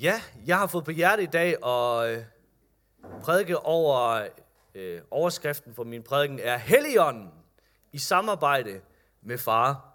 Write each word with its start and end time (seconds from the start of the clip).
Ja, 0.00 0.22
jeg 0.46 0.58
har 0.58 0.66
fået 0.66 0.84
på 0.84 0.90
hjerte 0.90 1.22
i 1.22 1.26
dag 1.26 1.66
at 1.66 2.10
øh, 2.10 2.24
prædike 3.22 3.58
over 3.58 4.28
øh, 4.74 5.00
overskriften 5.10 5.74
for 5.74 5.84
min 5.84 6.02
prædiken 6.02 6.38
er 6.38 6.56
Helligånden 6.56 7.30
i 7.92 7.98
samarbejde 7.98 8.80
med 9.22 9.38
far. 9.38 9.92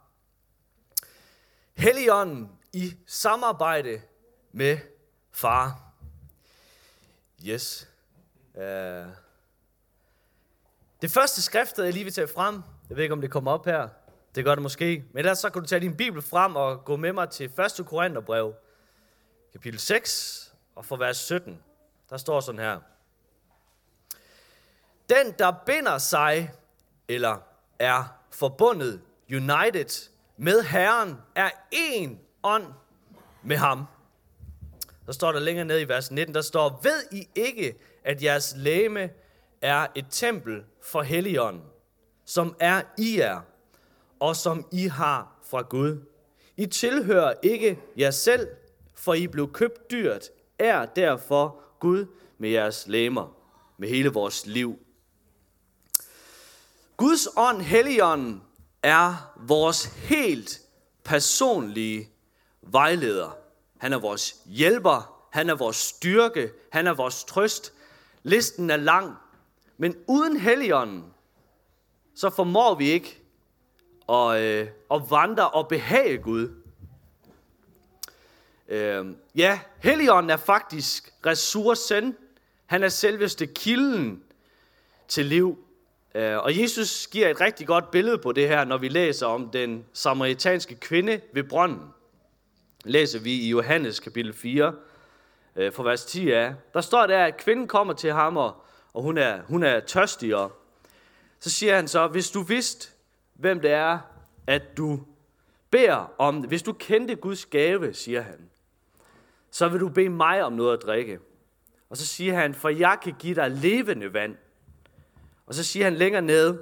Helligånden 1.74 2.52
i 2.74 2.94
samarbejde 3.08 4.02
med 4.52 4.78
far. 5.32 5.94
Yes. 7.46 7.90
Uh, 8.56 8.62
det 11.02 11.12
første 11.12 11.42
skrift, 11.42 11.78
jeg 11.78 11.94
lige 11.94 12.04
vil 12.04 12.14
tage 12.14 12.28
frem, 12.28 12.62
jeg 12.90 12.98
ved 12.98 13.04
ikke, 13.04 13.14
om 13.14 13.22
det 13.22 13.32
kommer 13.32 13.52
op 13.52 13.66
her, 13.66 13.90
det 14.36 14.46
gør 14.46 14.56
det 14.56 14.62
måske, 14.62 15.06
men 15.12 15.20
ellers 15.20 15.40
så 15.40 15.50
kan 15.50 15.62
du 15.62 15.68
tage 15.68 15.80
din 15.80 15.98
bibel 15.98 16.22
frem 16.22 16.56
og 16.56 16.86
gå 16.86 16.96
med 16.96 17.14
mig 17.14 17.30
til 17.30 17.46
1. 17.80 17.86
Korintherbrev, 17.86 18.54
kapitel 19.52 19.80
6, 19.80 20.54
og 20.76 20.86
for 20.86 20.96
vers 20.96 21.18
17. 21.18 21.60
Der 22.10 22.18
står 22.18 22.40
sådan 22.40 22.60
her. 22.60 22.80
Den, 25.10 25.34
der 25.40 25.54
binder 25.66 25.98
sig, 25.98 26.52
eller 27.08 27.38
er 27.80 28.04
forbundet, 28.32 29.02
united, 29.30 30.10
med 30.38 30.62
Herren, 30.64 31.18
er 31.36 31.50
en 31.72 32.20
ånd 32.44 32.66
med 33.44 33.58
ham. 33.58 33.86
Der 35.06 35.12
står 35.12 35.32
der 35.32 35.40
længere 35.40 35.66
ned 35.66 35.82
i 35.82 35.88
vers 35.88 36.12
19, 36.12 36.36
der 36.36 36.42
står, 36.42 36.80
Ved 36.84 37.04
I 37.12 37.28
ikke, 37.36 37.78
at 38.04 38.24
jeres 38.24 38.54
læme 38.58 39.10
er 39.62 39.88
et 39.96 40.06
tempel 40.10 40.64
for 40.82 41.02
Helligånden, 41.02 41.64
som 42.26 42.56
er 42.60 42.82
i 42.98 43.20
jer, 43.20 43.42
og 44.20 44.36
som 44.36 44.68
I 44.72 44.88
har 44.88 45.38
fra 45.44 45.62
Gud. 45.62 46.02
I 46.58 46.66
tilhører 46.66 47.34
ikke 47.44 47.80
jer 47.98 48.12
selv, 48.12 48.48
for 49.02 49.14
I 49.14 49.28
blev 49.28 49.52
købt 49.54 49.92
dyrt, 49.92 50.30
er 50.60 50.86
derfor 50.86 51.64
Gud 51.80 52.06
med 52.38 52.50
jeres 52.50 52.88
læmer, 52.88 53.38
med 53.78 53.90
hele 53.90 54.10
vores 54.10 54.46
liv. 54.46 54.80
Guds 56.98 57.28
ånd, 57.38 57.62
Helligånden, 57.62 58.44
er 58.84 59.34
vores 59.48 59.86
helt 59.86 60.62
personlige 61.04 62.10
vejleder. 62.62 63.38
Han 63.78 63.94
er 63.94 64.00
vores 64.00 64.36
hjælper, 64.46 65.28
han 65.32 65.50
er 65.50 65.56
vores 65.56 65.76
styrke, 65.76 66.52
han 66.72 66.88
er 66.88 66.94
vores 66.94 67.24
trøst. 67.24 67.74
Listen 68.24 68.70
er 68.70 68.78
lang, 68.78 69.16
men 69.78 69.96
uden 70.08 70.38
Helligånden, 70.38 71.14
så 72.16 72.30
formår 72.30 72.76
vi 72.76 72.90
ikke 72.90 73.22
at, 74.10 74.42
øh, 74.42 74.68
at 74.92 75.02
vandre 75.10 75.50
og 75.50 75.68
behage 75.68 76.18
Gud. 76.18 76.61
Øh, 78.72 79.06
ja, 79.36 79.60
Helligånden 79.80 80.30
er 80.30 80.38
faktisk 80.38 81.14
ressourcen. 81.26 82.18
Han 82.66 82.84
er 82.84 82.90
selveste 82.90 83.48
kilden 83.48 84.24
til 85.08 85.26
liv. 85.26 85.66
Øh, 86.16 86.38
og 86.38 86.60
Jesus 86.62 87.08
giver 87.08 87.28
et 87.30 87.42
rigtig 87.42 87.68
godt 87.68 87.92
billede 87.92 88.18
på 88.18 88.32
det 88.32 88.48
her, 88.48 88.66
når 88.66 88.78
vi 88.78 88.90
læser 88.90 89.26
om 89.26 89.50
den 89.50 89.86
samaritanske 89.94 90.76
kvinde 90.76 91.22
ved 91.34 91.44
brønden. 91.44 91.88
Læser 92.84 93.20
vi 93.20 93.32
i 93.32 93.50
Johannes 93.50 94.00
kapitel 94.00 94.34
4, 94.34 94.74
øh, 95.56 95.74
for 95.74 95.84
vers 95.84 96.06
10 96.06 96.32
af. 96.32 96.54
Der 96.74 96.82
står 96.82 97.08
der, 97.08 97.26
at 97.26 97.38
kvinden 97.38 97.68
kommer 97.68 97.94
til 97.94 98.14
ham, 98.14 98.38
og, 98.38 98.56
og 98.94 99.02
hun, 99.02 99.18
er, 99.18 99.42
hun 99.42 99.64
er 99.64 99.80
tørstig. 99.80 100.36
Og 100.36 100.52
så 101.40 101.50
siger 101.50 101.76
han 101.76 101.88
så, 101.88 102.08
hvis 102.08 102.32
du 102.32 102.42
vidste, 102.42 102.90
hvem 103.34 103.60
det 103.60 103.72
er, 103.72 104.00
at 104.48 104.78
du 104.78 105.00
beder 105.70 106.14
om 106.18 106.42
det, 106.42 106.50
hvis 106.50 106.64
du 106.64 106.74
kendte 106.74 107.16
Guds 107.16 107.46
gave, 107.46 107.94
siger 107.94 108.22
han, 108.22 108.51
så 109.52 109.68
vil 109.68 109.80
du 109.80 109.90
bede 109.90 110.10
mig 110.10 110.44
om 110.44 110.54
noget 110.54 110.78
at 110.78 110.84
drikke. 110.84 111.20
Og 111.90 111.98
så 111.98 112.06
siger 112.06 112.34
han, 112.34 112.54
for 112.54 112.70
jeg 112.70 112.98
kan 113.04 113.14
give 113.20 113.36
dig 113.36 113.52
levende 113.52 114.14
vand. 114.14 114.36
Og 115.46 115.56
så 115.56 115.64
siger 115.64 115.84
han 115.84 115.94
længere 115.94 116.22
ned, 116.22 116.60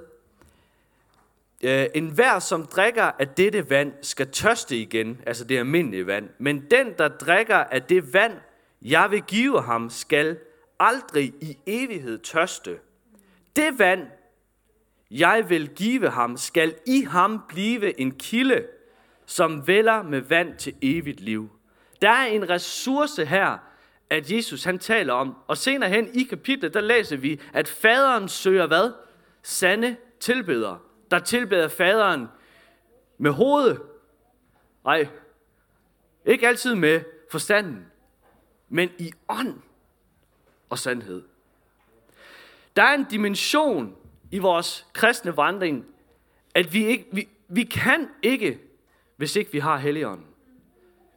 øh, 1.60 1.86
en 1.94 2.08
hver, 2.08 2.38
som 2.38 2.66
drikker 2.66 3.02
af 3.02 3.28
dette 3.28 3.70
vand, 3.70 3.92
skal 4.02 4.30
tørste 4.30 4.76
igen, 4.76 5.20
altså 5.26 5.44
det 5.44 5.58
almindelige 5.58 6.06
vand. 6.06 6.28
Men 6.38 6.66
den, 6.70 6.94
der 6.98 7.08
drikker 7.08 7.56
af 7.56 7.82
det 7.82 8.12
vand, 8.14 8.32
jeg 8.82 9.10
vil 9.10 9.22
give 9.22 9.62
ham, 9.62 9.90
skal 9.90 10.38
aldrig 10.78 11.34
i 11.40 11.58
evighed 11.66 12.18
tørste. 12.18 12.78
Det 13.56 13.78
vand, 13.78 14.06
jeg 15.10 15.44
vil 15.48 15.68
give 15.68 16.10
ham, 16.10 16.36
skal 16.36 16.74
i 16.86 17.02
ham 17.02 17.40
blive 17.48 18.00
en 18.00 18.10
kilde, 18.10 18.66
som 19.26 19.66
vælger 19.66 20.02
med 20.02 20.20
vand 20.20 20.56
til 20.56 20.74
evigt 20.82 21.20
liv. 21.20 21.50
Der 22.02 22.10
er 22.10 22.26
en 22.26 22.50
ressource 22.50 23.24
her, 23.24 23.58
at 24.10 24.32
Jesus 24.32 24.64
han 24.64 24.78
taler 24.78 25.12
om. 25.12 25.36
Og 25.46 25.56
senere 25.56 25.90
hen 25.90 26.14
i 26.14 26.22
kapitlet, 26.22 26.74
der 26.74 26.80
læser 26.80 27.16
vi, 27.16 27.40
at 27.52 27.68
faderen 27.68 28.28
søger 28.28 28.66
hvad? 28.66 28.92
Sande 29.42 29.96
tilbedere. 30.20 30.78
Der 31.10 31.18
tilbeder 31.18 31.68
faderen 31.68 32.26
med 33.18 33.30
hovedet. 33.30 33.82
Nej, 34.84 35.08
ikke 36.24 36.48
altid 36.48 36.74
med 36.74 37.00
forstanden, 37.30 37.86
men 38.68 38.90
i 38.98 39.12
ånd 39.28 39.62
og 40.70 40.78
sandhed. 40.78 41.22
Der 42.76 42.82
er 42.82 42.94
en 42.94 43.04
dimension 43.04 43.96
i 44.30 44.38
vores 44.38 44.86
kristne 44.92 45.36
vandring, 45.36 45.86
at 46.54 46.72
vi, 46.72 46.86
ikke, 46.86 47.06
vi, 47.12 47.28
vi 47.48 47.62
kan 47.62 48.08
ikke, 48.22 48.60
hvis 49.16 49.36
ikke 49.36 49.52
vi 49.52 49.58
har 49.58 49.76
Helligånden. 49.76 50.29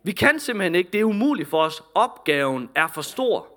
Vi 0.04 0.12
kan 0.12 0.40
simpelthen 0.40 0.76
ikke. 0.76 0.90
Det 0.92 1.00
er 1.00 1.04
umuligt 1.04 1.50
for 1.50 1.64
os. 1.64 1.84
Opgaven 1.96 2.70
er 2.76 2.88
for 2.88 3.02
stor. 3.02 3.48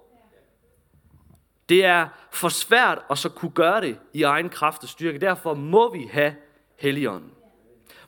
Det 1.68 1.84
er 1.84 2.08
for 2.30 2.48
svært 2.48 2.98
at 3.10 3.18
så 3.18 3.28
kunne 3.28 3.50
gøre 3.50 3.80
det 3.80 3.98
i 4.12 4.22
egen 4.22 4.48
kraft 4.48 4.82
og 4.82 4.88
styrke. 4.88 5.18
Derfor 5.18 5.54
må 5.54 5.92
vi 5.92 6.08
have 6.12 6.34
Helligånden. 6.76 7.30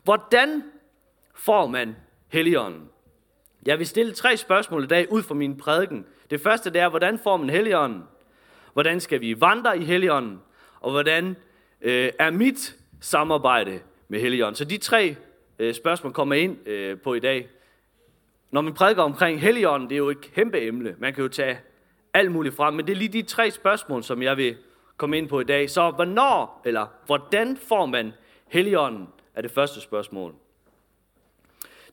Hvordan 0.03 0.63
får 1.33 1.67
man 1.67 1.95
Helligånden? 2.27 2.89
Jeg 3.65 3.79
vil 3.79 3.87
stille 3.87 4.13
tre 4.13 4.37
spørgsmål 4.37 4.83
i 4.83 4.87
dag 4.87 5.11
ud 5.11 5.23
fra 5.23 5.35
min 5.35 5.57
prædiken. 5.57 6.05
Det 6.29 6.41
første 6.41 6.69
det 6.69 6.81
er, 6.81 6.89
hvordan 6.89 7.19
får 7.19 7.37
man 7.37 7.49
Helligånden? 7.49 8.03
Hvordan 8.73 8.99
skal 8.99 9.21
vi 9.21 9.41
vandre 9.41 9.77
i 9.77 9.83
Helligånden? 9.83 10.41
Og 10.79 10.91
hvordan 10.91 11.35
øh, 11.81 12.11
er 12.19 12.31
mit 12.31 12.75
samarbejde 13.01 13.79
med 14.07 14.19
Helligånden? 14.19 14.55
Så 14.55 14.65
de 14.65 14.77
tre 14.77 15.15
øh, 15.59 15.73
spørgsmål 15.73 16.13
kommer 16.13 16.35
ind 16.35 16.67
øh, 16.67 16.99
på 16.99 17.13
i 17.13 17.19
dag. 17.19 17.49
Når 18.51 18.61
man 18.61 18.73
prædiker 18.73 19.03
omkring 19.03 19.41
Helligånden, 19.41 19.89
det 19.89 19.95
er 19.95 19.99
jo 19.99 20.09
et 20.09 20.21
kæmpe 20.21 20.61
emne. 20.61 20.95
Man 20.97 21.13
kan 21.13 21.23
jo 21.23 21.27
tage 21.27 21.59
alt 22.13 22.31
muligt 22.31 22.55
frem, 22.55 22.73
men 22.73 22.87
det 22.87 22.93
er 22.93 22.97
lige 22.97 23.13
de 23.13 23.21
tre 23.21 23.51
spørgsmål, 23.51 24.03
som 24.03 24.21
jeg 24.21 24.37
vil 24.37 24.57
komme 24.97 25.17
ind 25.17 25.29
på 25.29 25.39
i 25.39 25.43
dag. 25.43 25.69
Så 25.69 25.91
hvornår, 25.91 26.61
eller 26.65 26.87
hvordan 27.05 27.57
får 27.57 27.85
man 27.85 28.13
Helligånden, 28.47 29.07
er 29.35 29.41
det 29.41 29.51
første 29.51 29.81
spørgsmål. 29.81 30.33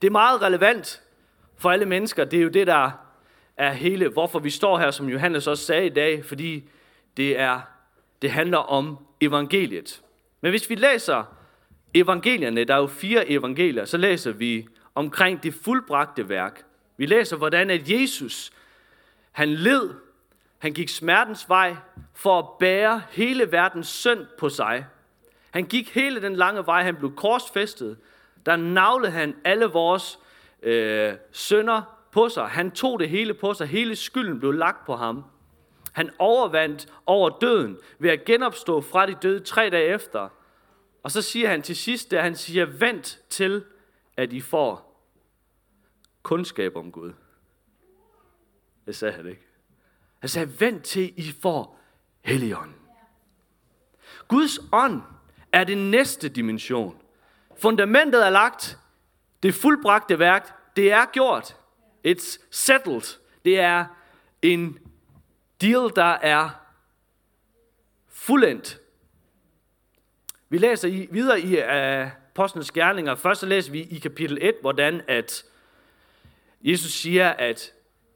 Det 0.02 0.06
er 0.06 0.12
meget 0.12 0.42
relevant 0.42 1.02
for 1.56 1.70
alle 1.70 1.86
mennesker. 1.86 2.24
Det 2.24 2.38
er 2.38 2.42
jo 2.42 2.48
det, 2.48 2.66
der 2.66 2.90
er 3.56 3.72
hele, 3.72 4.08
hvorfor 4.08 4.38
vi 4.38 4.50
står 4.50 4.78
her, 4.78 4.90
som 4.90 5.08
Johannes 5.08 5.46
også 5.46 5.64
sagde 5.64 5.86
i 5.86 5.88
dag, 5.88 6.24
fordi 6.24 6.64
det, 7.16 7.40
er, 7.40 7.60
det 8.22 8.30
handler 8.30 8.58
om 8.58 8.98
evangeliet. 9.20 10.02
Men 10.40 10.50
hvis 10.50 10.70
vi 10.70 10.74
læser 10.74 11.36
evangelierne, 11.94 12.64
der 12.64 12.74
er 12.74 12.78
jo 12.78 12.86
fire 12.86 13.30
evangelier, 13.30 13.84
så 13.84 13.96
læser 13.96 14.32
vi 14.32 14.68
omkring 14.96 15.42
det 15.42 15.54
fuldbragte 15.54 16.28
værk. 16.28 16.64
Vi 16.96 17.06
læser, 17.06 17.36
hvordan 17.36 17.70
at 17.70 17.90
Jesus, 17.90 18.52
han 19.32 19.48
led, 19.48 19.94
han 20.58 20.72
gik 20.72 20.88
smertens 20.88 21.48
vej 21.48 21.76
for 22.14 22.38
at 22.38 22.46
bære 22.58 23.02
hele 23.10 23.52
verdens 23.52 23.88
synd 23.88 24.26
på 24.38 24.48
sig. 24.48 24.86
Han 25.50 25.64
gik 25.64 25.94
hele 25.94 26.22
den 26.22 26.36
lange 26.36 26.66
vej, 26.66 26.82
han 26.82 26.96
blev 26.96 27.14
korsfæstet. 27.14 27.98
Der 28.46 28.56
navlede 28.56 29.12
han 29.12 29.36
alle 29.44 29.66
vores 29.66 30.18
øh, 30.62 31.12
synder 31.30 31.82
på 32.12 32.28
sig. 32.28 32.46
Han 32.46 32.70
tog 32.70 33.00
det 33.00 33.08
hele 33.08 33.34
på 33.34 33.54
sig. 33.54 33.66
Hele 33.66 33.96
skylden 33.96 34.40
blev 34.40 34.52
lagt 34.52 34.86
på 34.86 34.96
ham. 34.96 35.24
Han 35.92 36.10
overvandt 36.18 36.86
over 37.06 37.38
døden 37.40 37.78
ved 37.98 38.10
at 38.10 38.24
genopstå 38.24 38.80
fra 38.80 39.06
de 39.06 39.14
døde 39.22 39.40
tre 39.40 39.70
dage 39.70 39.94
efter. 39.94 40.28
Og 41.02 41.10
så 41.10 41.22
siger 41.22 41.48
han 41.48 41.62
til 41.62 41.76
sidst, 41.76 42.12
at 42.12 42.22
han 42.22 42.36
siger, 42.36 42.64
vent 42.64 43.18
til, 43.30 43.64
at 44.16 44.32
I 44.32 44.40
får 44.40 44.85
kundskab 46.26 46.76
om 46.76 46.92
Gud. 46.92 47.12
Det 48.86 48.96
sagde 48.96 49.14
han 49.14 49.26
ikke. 49.26 49.46
Han 50.18 50.28
sagde, 50.28 50.60
vent 50.60 50.84
til 50.84 51.12
I 51.16 51.32
får 51.42 51.80
Helligånden. 52.20 52.74
Guds 54.28 54.58
ånd 54.72 55.02
er 55.52 55.64
det 55.64 55.78
næste 55.78 56.28
dimension. 56.28 57.02
Fundamentet 57.58 58.26
er 58.26 58.30
lagt. 58.30 58.78
Det 59.42 59.54
fuldbragte 59.54 60.18
værk, 60.18 60.76
det 60.76 60.92
er 60.92 61.04
gjort. 61.12 61.56
It's 62.08 62.38
settled. 62.50 63.18
Det 63.44 63.60
er 63.60 63.84
en 64.42 64.78
deal, 65.60 65.92
der 65.96 66.12
er 66.22 66.50
fuldendt. 68.08 68.80
Vi 70.48 70.58
læser 70.58 70.88
i, 70.88 71.08
videre 71.10 71.40
i 71.40 71.58
uh, 71.58 72.10
Apostlenes 72.30 72.70
Gerninger. 72.70 73.14
Først 73.14 73.40
så 73.40 73.46
læser 73.46 73.72
vi 73.72 73.82
i 73.82 73.98
kapitel 73.98 74.38
1, 74.40 74.54
hvordan 74.60 75.02
at 75.08 75.44
Jesus 76.62 76.92
siger, 76.92 77.28
at 77.28 77.72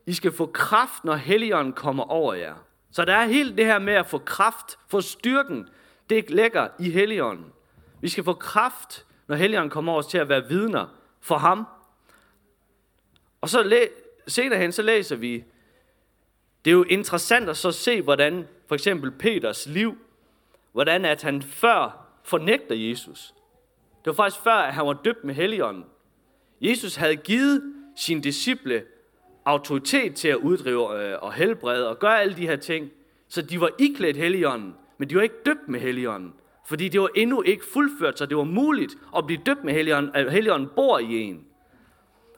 I 0.06 0.12
skal 0.12 0.32
få 0.32 0.46
kraft, 0.46 1.04
når 1.04 1.14
Helligånden 1.14 1.72
kommer 1.72 2.04
over 2.04 2.34
jer. 2.34 2.54
Så 2.92 3.04
der 3.04 3.14
er 3.14 3.26
helt 3.26 3.56
det 3.56 3.66
her 3.66 3.78
med 3.78 3.92
at 3.92 4.06
få 4.06 4.18
kraft, 4.18 4.78
få 4.88 5.00
styrken, 5.00 5.68
det 6.10 6.30
ligger 6.30 6.68
i 6.78 6.90
Helligånden. 6.90 7.52
Vi 8.00 8.08
skal 8.08 8.24
få 8.24 8.32
kraft, 8.32 9.06
når 9.28 9.36
Helligånden 9.36 9.70
kommer 9.70 9.92
over 9.92 9.98
os 9.98 10.06
til 10.06 10.18
at 10.18 10.28
være 10.28 10.48
vidner 10.48 10.86
for 11.20 11.38
ham. 11.38 11.66
Og 13.40 13.48
så 13.48 13.62
læ- 13.62 13.86
senere 14.26 14.58
hen, 14.58 14.72
så 14.72 14.82
læser 14.82 15.16
vi, 15.16 15.44
det 16.64 16.70
er 16.70 16.74
jo 16.74 16.84
interessant 16.84 17.48
at 17.48 17.56
så 17.56 17.72
se, 17.72 18.02
hvordan 18.02 18.48
for 18.66 18.74
eksempel 18.74 19.10
Peters 19.10 19.66
liv, 19.66 19.98
hvordan 20.72 21.04
at 21.04 21.22
han 21.22 21.42
før 21.42 22.06
fornægter 22.22 22.74
Jesus. 22.74 23.34
Det 24.04 24.06
var 24.06 24.12
faktisk 24.12 24.42
før, 24.42 24.54
at 24.54 24.74
han 24.74 24.86
var 24.86 24.92
døbt 24.92 25.24
med 25.24 25.34
Helligånden. 25.34 25.84
Jesus 26.60 26.96
havde 26.96 27.16
givet 27.16 27.74
sine 27.96 28.22
disciple 28.22 28.82
autoritet 29.44 30.14
til 30.14 30.28
at 30.28 30.36
uddrive 30.36 31.04
øh, 31.04 31.18
og 31.22 31.32
helbrede 31.32 31.88
og 31.88 31.98
gøre 31.98 32.20
alle 32.20 32.36
de 32.36 32.46
her 32.46 32.56
ting. 32.56 32.90
Så 33.28 33.42
de 33.42 33.60
var 33.60 33.70
iklædt 33.78 34.16
Helligånden, 34.16 34.74
men 34.98 35.10
de 35.10 35.16
var 35.16 35.22
ikke 35.22 35.42
døbt 35.46 35.68
med 35.68 35.80
Helligånden. 35.80 36.34
Fordi 36.66 36.88
det 36.88 37.00
var 37.00 37.10
endnu 37.14 37.42
ikke 37.42 37.64
fuldført, 37.72 38.18
så 38.18 38.26
det 38.26 38.36
var 38.36 38.44
muligt 38.44 38.94
at 39.16 39.26
blive 39.26 39.40
døbt 39.46 39.64
med 39.64 39.74
Helligånden, 39.74 40.10
at 40.14 40.32
Helligånden 40.32 40.68
bor 40.76 40.98
i 40.98 41.14
en. 41.20 41.44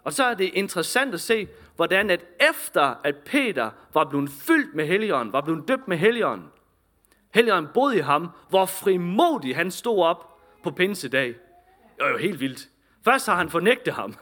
Og 0.04 0.12
så 0.12 0.24
er 0.24 0.34
det 0.34 0.50
interessant 0.54 1.14
at 1.14 1.20
se, 1.20 1.48
hvordan 1.76 2.10
at 2.10 2.24
efter 2.50 2.94
at 3.04 3.16
Peter 3.16 3.70
var 3.94 4.04
blevet 4.04 4.30
fyldt 4.30 4.74
med 4.74 4.86
Helligånden, 4.86 5.32
var 5.32 5.40
blevet 5.40 5.68
døbt 5.68 5.88
med 5.88 5.96
Helligånden, 5.96 6.46
Helligånden 7.34 7.70
boede 7.74 7.96
i 7.96 8.00
ham, 8.00 8.28
hvor 8.48 8.66
frimodig 8.66 9.56
han 9.56 9.70
stod 9.70 10.02
op 10.02 10.40
på 10.62 10.70
pinsedag. 10.70 11.26
Det 11.26 12.04
var 12.04 12.08
jo 12.08 12.16
helt 12.16 12.40
vildt. 12.40 12.68
Først 13.04 13.26
har 13.26 13.36
han 13.36 13.50
fornægtet 13.50 13.94
ham. 13.94 14.14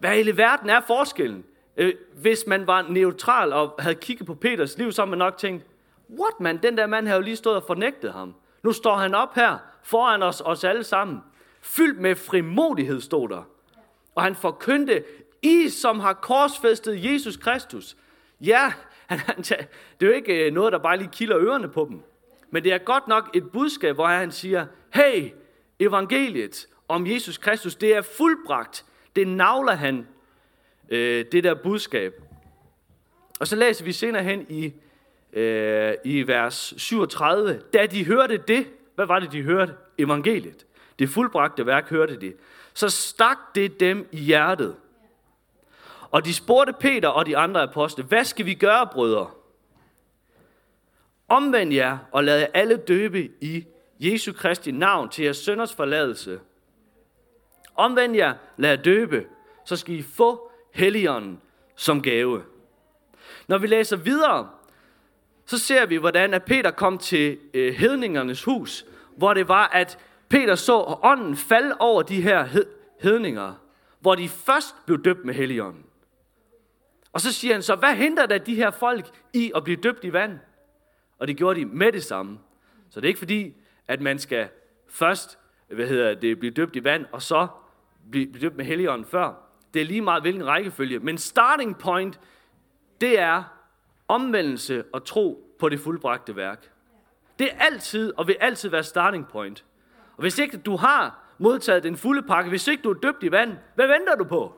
Hvad 0.00 0.18
i 0.18 0.36
verden 0.36 0.70
er 0.70 0.80
forskellen? 0.86 1.44
Øh, 1.76 1.94
hvis 2.14 2.44
man 2.46 2.66
var 2.66 2.82
neutral 2.82 3.52
og 3.52 3.74
havde 3.78 3.94
kigget 3.94 4.26
på 4.26 4.34
Peters 4.34 4.78
liv, 4.78 4.92
så 4.92 5.02
havde 5.02 5.10
man 5.10 5.18
nok 5.18 5.36
tænkt, 5.36 5.66
what 6.18 6.40
man, 6.40 6.56
den 6.62 6.78
der 6.78 6.86
mand 6.86 7.08
har 7.08 7.14
jo 7.14 7.20
lige 7.20 7.36
stået 7.36 7.56
og 7.56 7.62
fornægtet 7.66 8.12
ham. 8.12 8.34
Nu 8.62 8.72
står 8.72 8.96
han 8.96 9.14
op 9.14 9.34
her 9.34 9.58
foran 9.82 10.22
os, 10.22 10.42
os 10.44 10.64
alle 10.64 10.84
sammen. 10.84 11.18
Fyldt 11.60 12.00
med 12.00 12.14
frimodighed 12.14 13.00
stod 13.00 13.28
der. 13.28 13.42
Og 14.14 14.22
han 14.22 14.34
forkyndte, 14.34 15.04
I 15.42 15.68
som 15.68 16.00
har 16.00 16.12
korsfæstet 16.12 17.12
Jesus 17.12 17.36
Kristus. 17.36 17.96
Ja, 18.40 18.72
han, 19.06 19.18
han, 19.18 19.36
det 19.36 19.52
er 20.00 20.06
jo 20.06 20.12
ikke 20.12 20.46
øh, 20.46 20.52
noget, 20.52 20.72
der 20.72 20.78
bare 20.78 20.96
lige 20.96 21.10
kilder 21.12 21.38
ørerne 21.38 21.68
på 21.68 21.86
dem. 21.90 22.02
Men 22.50 22.64
det 22.64 22.72
er 22.72 22.78
godt 22.78 23.08
nok 23.08 23.30
et 23.34 23.50
budskab, 23.52 23.94
hvor 23.94 24.06
han 24.06 24.30
siger, 24.30 24.66
hey, 24.94 25.30
evangeliet 25.78 26.66
om 26.88 27.06
Jesus 27.06 27.38
Kristus, 27.38 27.74
det 27.74 27.96
er 27.96 28.02
fuldbragt. 28.02 28.84
Det 29.16 29.28
navler 29.28 29.74
han, 29.74 30.06
øh, 30.88 31.24
det 31.32 31.44
der 31.44 31.54
budskab. 31.54 32.22
Og 33.40 33.46
så 33.46 33.56
læser 33.56 33.84
vi 33.84 33.92
senere 33.92 34.22
hen 34.22 34.46
i, 34.48 34.72
øh, 35.32 35.94
i 36.04 36.26
vers 36.26 36.74
37. 36.76 37.62
Da 37.72 37.86
de 37.86 38.04
hørte 38.04 38.36
det, 38.36 38.66
hvad 38.94 39.06
var 39.06 39.18
det, 39.18 39.32
de 39.32 39.42
hørte? 39.42 39.74
Evangeliet. 39.98 40.66
Det 40.98 41.08
fuldbragte 41.08 41.66
værk 41.66 41.90
hørte 41.90 42.20
de. 42.20 42.32
Så 42.74 42.88
stak 42.88 43.38
det 43.54 43.80
dem 43.80 44.08
i 44.12 44.18
hjertet. 44.18 44.76
Og 46.10 46.24
de 46.24 46.34
spurgte 46.34 46.72
Peter 46.72 47.08
og 47.08 47.26
de 47.26 47.36
andre 47.36 47.62
apostle, 47.62 48.04
hvad 48.04 48.24
skal 48.24 48.46
vi 48.46 48.54
gøre, 48.54 48.86
brødre? 48.92 49.30
Omvend 51.28 51.72
jer 51.72 51.98
og 52.12 52.24
lad 52.24 52.46
alle 52.54 52.76
døbe 52.76 53.30
i 53.40 53.64
Jesu 54.00 54.32
Kristi 54.32 54.70
navn 54.70 55.08
til 55.08 55.22
jeres 55.22 55.36
sønders 55.36 55.74
forladelse. 55.74 56.40
Omvend 57.80 58.16
jer, 58.16 58.34
lad 58.56 58.70
jer 58.70 58.82
døbe, 58.82 59.26
så 59.64 59.76
skal 59.76 59.94
I 59.94 60.02
få 60.02 60.50
Helligånden 60.72 61.40
som 61.76 62.02
gave. 62.02 62.42
Når 63.48 63.58
vi 63.58 63.66
læser 63.66 63.96
videre, 63.96 64.50
så 65.46 65.58
ser 65.58 65.86
vi, 65.86 65.96
hvordan 65.96 66.34
at 66.34 66.44
Peter 66.44 66.70
kom 66.70 66.98
til 66.98 67.38
øh, 67.54 67.74
hedningernes 67.74 68.44
hus, 68.44 68.86
hvor 69.16 69.34
det 69.34 69.48
var, 69.48 69.68
at 69.68 69.98
Peter 70.28 70.54
så 70.54 70.98
ånden 71.02 71.36
falde 71.36 71.76
over 71.78 72.02
de 72.02 72.22
her 72.22 72.64
hedninger, 73.00 73.54
hvor 74.00 74.14
de 74.14 74.28
først 74.28 74.74
blev 74.86 75.02
døbt 75.04 75.24
med 75.24 75.34
Helligånden. 75.34 75.84
Og 77.12 77.20
så 77.20 77.32
siger 77.32 77.54
han 77.54 77.62
så, 77.62 77.74
hvad 77.74 77.94
hindrer 77.94 78.26
da 78.26 78.38
de 78.38 78.54
her 78.54 78.70
folk 78.70 79.06
i 79.32 79.52
at 79.56 79.64
blive 79.64 79.76
døbt 79.76 80.04
i 80.04 80.12
vand? 80.12 80.38
Og 81.18 81.28
det 81.28 81.36
gjorde 81.36 81.60
de 81.60 81.64
med 81.64 81.92
det 81.92 82.04
samme. 82.04 82.38
Så 82.90 83.00
det 83.00 83.06
er 83.06 83.08
ikke 83.08 83.18
fordi, 83.18 83.54
at 83.88 84.00
man 84.00 84.18
skal 84.18 84.48
først 84.88 85.38
hvad 85.74 85.86
hedder 85.86 86.14
det, 86.14 86.38
blive 86.38 86.52
døbt 86.52 86.76
i 86.76 86.84
vand, 86.84 87.06
og 87.12 87.22
så 87.22 87.46
blive, 88.10 88.26
blive 88.26 88.40
døbt 88.42 88.56
med 88.56 88.64
helligånden 88.64 89.06
før. 89.06 89.34
Det 89.74 89.82
er 89.82 89.86
lige 89.86 90.00
meget 90.00 90.22
hvilken 90.22 90.46
rækkefølge. 90.46 90.98
Men 90.98 91.18
starting 91.18 91.78
point, 91.78 92.20
det 93.00 93.18
er 93.18 93.42
omvendelse 94.08 94.84
og 94.92 95.04
tro 95.04 95.56
på 95.58 95.68
det 95.68 95.80
fuldbragte 95.80 96.36
værk. 96.36 96.70
Det 97.38 97.48
er 97.52 97.58
altid 97.58 98.12
og 98.16 98.26
vil 98.26 98.36
altid 98.40 98.68
være 98.68 98.84
starting 98.84 99.28
point. 99.28 99.64
Og 100.16 100.20
hvis 100.20 100.38
ikke 100.38 100.56
du 100.56 100.76
har 100.76 101.24
modtaget 101.38 101.82
den 101.82 101.96
fulde 101.96 102.22
pakke, 102.22 102.50
hvis 102.50 102.68
ikke 102.68 102.82
du 102.82 102.90
er 102.90 102.94
døbt 102.94 103.22
i 103.22 103.30
vand, 103.30 103.56
hvad 103.74 103.86
venter 103.86 104.16
du 104.16 104.24
på? 104.24 104.54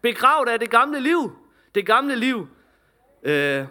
Begrav 0.00 0.46
af 0.48 0.58
det 0.60 0.70
gamle 0.70 1.00
liv. 1.00 1.38
Det 1.74 1.86
gamle 1.86 2.16
liv 2.16 2.48
øh, 3.22 3.64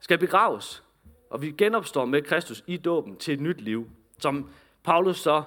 skal 0.00 0.18
begraves, 0.18 0.84
og 1.30 1.42
vi 1.42 1.50
genopstår 1.50 2.04
med 2.04 2.22
Kristus 2.22 2.64
i 2.66 2.76
dåben 2.76 3.16
til 3.16 3.34
et 3.34 3.40
nyt 3.40 3.60
liv, 3.60 3.90
som 4.18 4.50
Paulus 4.84 5.18
så 5.18 5.42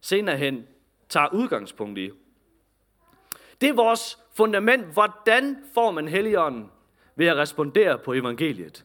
senere 0.00 0.36
hen 0.36 0.66
tager 1.12 1.28
udgangspunkt 1.32 1.98
i. 1.98 2.10
Det 3.60 3.68
er 3.68 3.74
vores 3.74 4.18
fundament. 4.34 4.84
Hvordan 4.92 5.56
får 5.74 5.90
man 5.90 6.08
Helligånden? 6.08 6.70
Ved 7.16 7.26
at 7.26 7.36
respondere 7.36 7.98
på 7.98 8.12
evangeliet. 8.12 8.84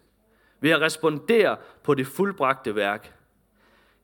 Ved 0.60 0.72
at 0.72 0.82
respondere 0.82 1.58
på 1.84 1.94
det 1.94 2.08
fuldbragte 2.08 2.76
værk. 2.76 3.14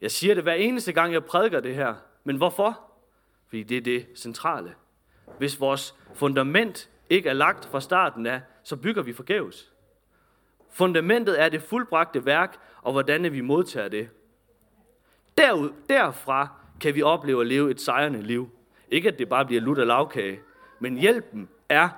Jeg 0.01 0.11
siger 0.11 0.33
det 0.33 0.43
hver 0.43 0.53
eneste 0.53 0.93
gang, 0.93 1.13
jeg 1.13 1.25
prædiker 1.25 1.59
det 1.59 1.75
her. 1.75 1.95
Men 2.23 2.37
hvorfor? 2.37 2.81
Fordi 3.47 3.63
det 3.63 3.77
er 3.77 3.81
det 3.81 4.07
centrale. 4.15 4.75
Hvis 5.37 5.59
vores 5.59 5.95
fundament 6.13 6.89
ikke 7.09 7.29
er 7.29 7.33
lagt 7.33 7.65
fra 7.65 7.81
starten 7.81 8.25
af, 8.25 8.41
så 8.63 8.75
bygger 8.75 9.01
vi 9.01 9.13
forgæves. 9.13 9.71
Fundamentet 10.69 11.41
er 11.41 11.49
det 11.49 11.61
fuldbragte 11.61 12.25
værk, 12.25 12.57
og 12.81 12.91
hvordan 12.91 13.33
vi 13.33 13.41
modtager 13.41 13.87
det. 13.87 14.09
Derud, 15.37 15.71
derfra 15.89 16.62
kan 16.79 16.95
vi 16.95 17.01
opleve 17.01 17.41
at 17.41 17.47
leve 17.47 17.71
et 17.71 17.81
sejrende 17.81 18.21
liv. 18.21 18.49
Ikke 18.89 19.07
at 19.07 19.19
det 19.19 19.29
bare 19.29 19.45
bliver 19.45 19.61
lutter 19.61 19.85
lavkage, 19.85 20.39
men 20.79 20.97
hjælpen 20.97 21.49
er 21.69 21.89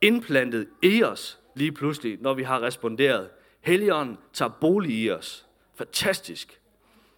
indplantet 0.00 0.68
i 0.82 1.02
os 1.02 1.40
lige 1.54 1.72
pludselig, 1.72 2.18
når 2.20 2.34
vi 2.34 2.42
har 2.42 2.62
responderet. 2.62 3.28
Helligånden 3.60 4.18
tager 4.32 4.48
bolig 4.60 5.02
i 5.02 5.10
os. 5.10 5.46
Fantastisk. 5.74 6.60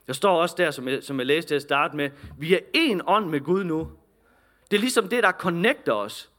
Der 0.06 0.12
står 0.12 0.42
også 0.42 0.54
der, 0.58 0.70
som 0.70 0.88
jeg, 0.88 1.02
som 1.02 1.18
jeg 1.18 1.26
læste 1.26 1.48
til 1.48 1.54
at 1.54 1.62
starte 1.62 1.96
med, 1.96 2.10
vi 2.38 2.54
er 2.54 2.60
en 2.74 3.02
ånd 3.06 3.26
med 3.26 3.40
Gud 3.40 3.64
nu. 3.64 3.90
Det 4.70 4.76
er 4.76 4.80
ligesom 4.80 5.08
det, 5.08 5.22
der 5.22 5.32
connecter 5.32 5.92
os 5.92 6.30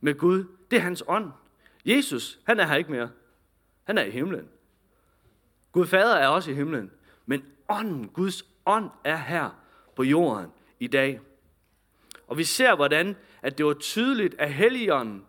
med 0.00 0.14
Gud, 0.14 0.44
det 0.70 0.76
er 0.76 0.80
hans 0.80 1.04
ånd. 1.08 1.30
Jesus, 1.84 2.38
han 2.44 2.60
er 2.60 2.66
her 2.66 2.76
ikke 2.76 2.90
mere. 2.90 3.10
Han 3.84 3.98
er 3.98 4.04
i 4.04 4.10
himlen. 4.10 4.48
Gud 5.72 5.86
Fader 5.86 6.16
er 6.16 6.28
også 6.28 6.50
i 6.50 6.54
himlen. 6.54 6.90
Men 7.26 7.44
ånden, 7.68 8.08
Guds 8.08 8.44
ånd 8.66 8.90
er 9.04 9.16
her 9.16 9.63
på 9.96 10.02
jorden 10.02 10.50
i 10.80 10.86
dag. 10.86 11.20
Og 12.26 12.38
vi 12.38 12.44
ser, 12.44 12.74
hvordan 12.74 13.16
at 13.42 13.58
det 13.58 13.66
var 13.66 13.74
tydeligt, 13.74 14.34
at 14.38 14.52
Helligånden 14.52 15.24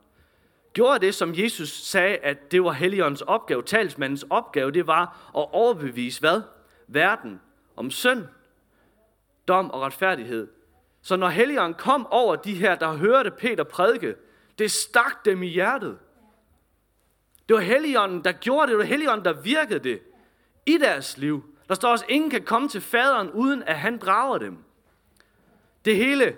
gjorde 0.73 1.05
det, 1.05 1.15
som 1.15 1.33
Jesus 1.35 1.69
sagde, 1.69 2.17
at 2.17 2.51
det 2.51 2.63
var 2.63 2.71
Helligåndens 2.71 3.21
opgave, 3.21 3.63
talsmandens 3.63 4.25
opgave, 4.29 4.71
det 4.71 4.87
var 4.87 5.31
at 5.37 5.53
overbevise 5.53 6.19
hvad? 6.19 6.41
Verden 6.87 7.41
om 7.75 7.91
synd, 7.91 8.23
dom 9.47 9.71
og 9.71 9.81
retfærdighed. 9.81 10.47
Så 11.01 11.15
når 11.15 11.29
Helligånden 11.29 11.73
kom 11.73 12.07
over 12.07 12.35
de 12.35 12.55
her, 12.55 12.75
der 12.75 12.93
hørte 12.93 13.31
Peter 13.31 13.63
prædike, 13.63 14.15
det 14.59 14.71
stak 14.71 15.25
dem 15.25 15.43
i 15.43 15.47
hjertet. 15.47 15.97
Det 17.49 17.55
var 17.55 17.61
Helligånden, 17.61 18.23
der 18.23 18.31
gjorde 18.31 18.61
det. 18.61 18.69
Det 18.69 18.77
var 18.77 18.83
Helligånden, 18.83 19.25
der 19.25 19.41
virkede 19.41 19.79
det 19.79 19.99
i 20.65 20.77
deres 20.77 21.17
liv. 21.17 21.54
Der 21.67 21.73
står 21.73 21.89
også, 21.89 22.05
at 22.05 22.11
ingen 22.11 22.29
kan 22.29 22.43
komme 22.43 22.69
til 22.69 22.81
faderen, 22.81 23.31
uden 23.31 23.63
at 23.63 23.79
han 23.79 23.97
drager 23.97 24.37
dem. 24.37 24.57
Det 25.85 25.95
hele, 25.95 26.37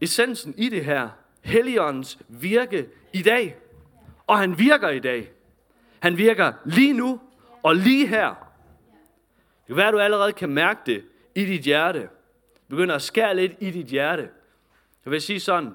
essensen 0.00 0.54
i 0.56 0.68
det 0.68 0.84
her, 0.84 1.08
Helligåndens 1.40 2.18
virke 2.28 2.88
i 3.12 3.22
dag. 3.22 3.56
Og 4.26 4.38
han 4.38 4.58
virker 4.58 4.88
i 4.88 4.98
dag. 4.98 5.32
Han 5.98 6.18
virker 6.18 6.52
lige 6.64 6.92
nu 6.92 7.20
og 7.62 7.76
lige 7.76 8.06
her. 8.06 8.28
Det 8.28 9.66
kan 9.66 9.76
være, 9.76 9.88
at 9.88 9.92
du 9.92 9.98
allerede 9.98 10.32
kan 10.32 10.48
mærke 10.48 10.80
det 10.86 11.04
i 11.34 11.44
dit 11.44 11.60
hjerte. 11.60 12.08
Begynder 12.68 12.94
at 12.94 13.02
skære 13.02 13.36
lidt 13.36 13.52
i 13.60 13.70
dit 13.70 13.86
hjerte. 13.86 14.30
Jeg 15.04 15.10
vil 15.12 15.22
sige 15.22 15.40
sådan, 15.40 15.74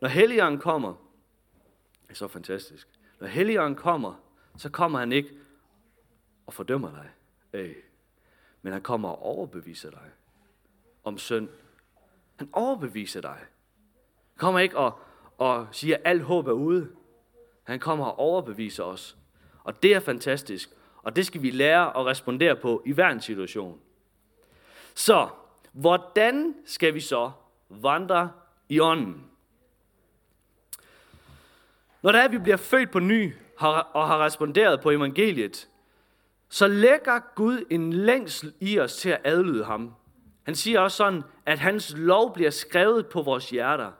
når 0.00 0.08
Helligånden 0.08 0.60
kommer, 0.60 0.94
det 2.02 2.10
er 2.10 2.14
så 2.14 2.28
fantastisk. 2.28 2.88
Når 3.20 3.26
Helligånden 3.26 3.74
kommer, 3.74 4.14
så 4.56 4.70
kommer 4.70 4.98
han 4.98 5.12
ikke 5.12 5.30
og 6.46 6.54
fordømmer 6.54 6.90
dig. 6.90 7.10
Øh, 7.52 7.74
men 8.62 8.72
han 8.72 8.82
kommer 8.82 9.08
og 9.08 9.22
overbeviser 9.22 9.90
dig 9.90 10.10
om 11.04 11.18
synd. 11.18 11.48
Han 12.36 12.48
overbeviser 12.52 13.20
dig. 13.20 13.36
Han 13.36 14.38
kommer 14.38 14.60
ikke 14.60 14.78
og, 14.78 14.98
og 15.38 15.66
siger, 15.72 15.96
at 15.96 16.02
alt 16.04 16.22
håb 16.22 16.46
er 16.46 16.52
ude. 16.52 16.88
Han 17.64 17.80
kommer 17.80 18.06
og 18.06 18.18
overbeviser 18.18 18.84
os. 18.84 19.16
Og 19.64 19.82
det 19.82 19.94
er 19.94 20.00
fantastisk. 20.00 20.70
Og 21.02 21.16
det 21.16 21.26
skal 21.26 21.42
vi 21.42 21.50
lære 21.50 21.96
at 21.96 22.06
respondere 22.06 22.56
på 22.56 22.82
i 22.86 22.92
hver 22.92 23.08
en 23.08 23.20
situation. 23.20 23.80
Så, 24.94 25.28
hvordan 25.72 26.54
skal 26.64 26.94
vi 26.94 27.00
så 27.00 27.30
vandre 27.68 28.32
i 28.68 28.80
ånden? 28.80 29.24
Når 32.02 32.12
det 32.12 32.20
er, 32.20 32.24
at 32.24 32.32
vi 32.32 32.38
bliver 32.38 32.56
født 32.56 32.90
på 32.90 32.98
ny 32.98 33.34
og 33.58 34.06
har 34.08 34.24
responderet 34.24 34.80
på 34.80 34.90
evangeliet, 34.90 35.68
så 36.48 36.68
lægger 36.68 37.20
Gud 37.34 37.64
en 37.70 37.92
længsel 37.92 38.52
i 38.60 38.78
os 38.78 38.96
til 38.96 39.10
at 39.10 39.20
adlyde 39.24 39.64
ham. 39.64 39.94
Han 40.42 40.54
siger 40.54 40.80
også 40.80 40.96
sådan, 40.96 41.22
at 41.46 41.58
hans 41.58 41.94
lov 41.96 42.34
bliver 42.34 42.50
skrevet 42.50 43.06
på 43.06 43.22
vores 43.22 43.50
hjerter. 43.50 43.92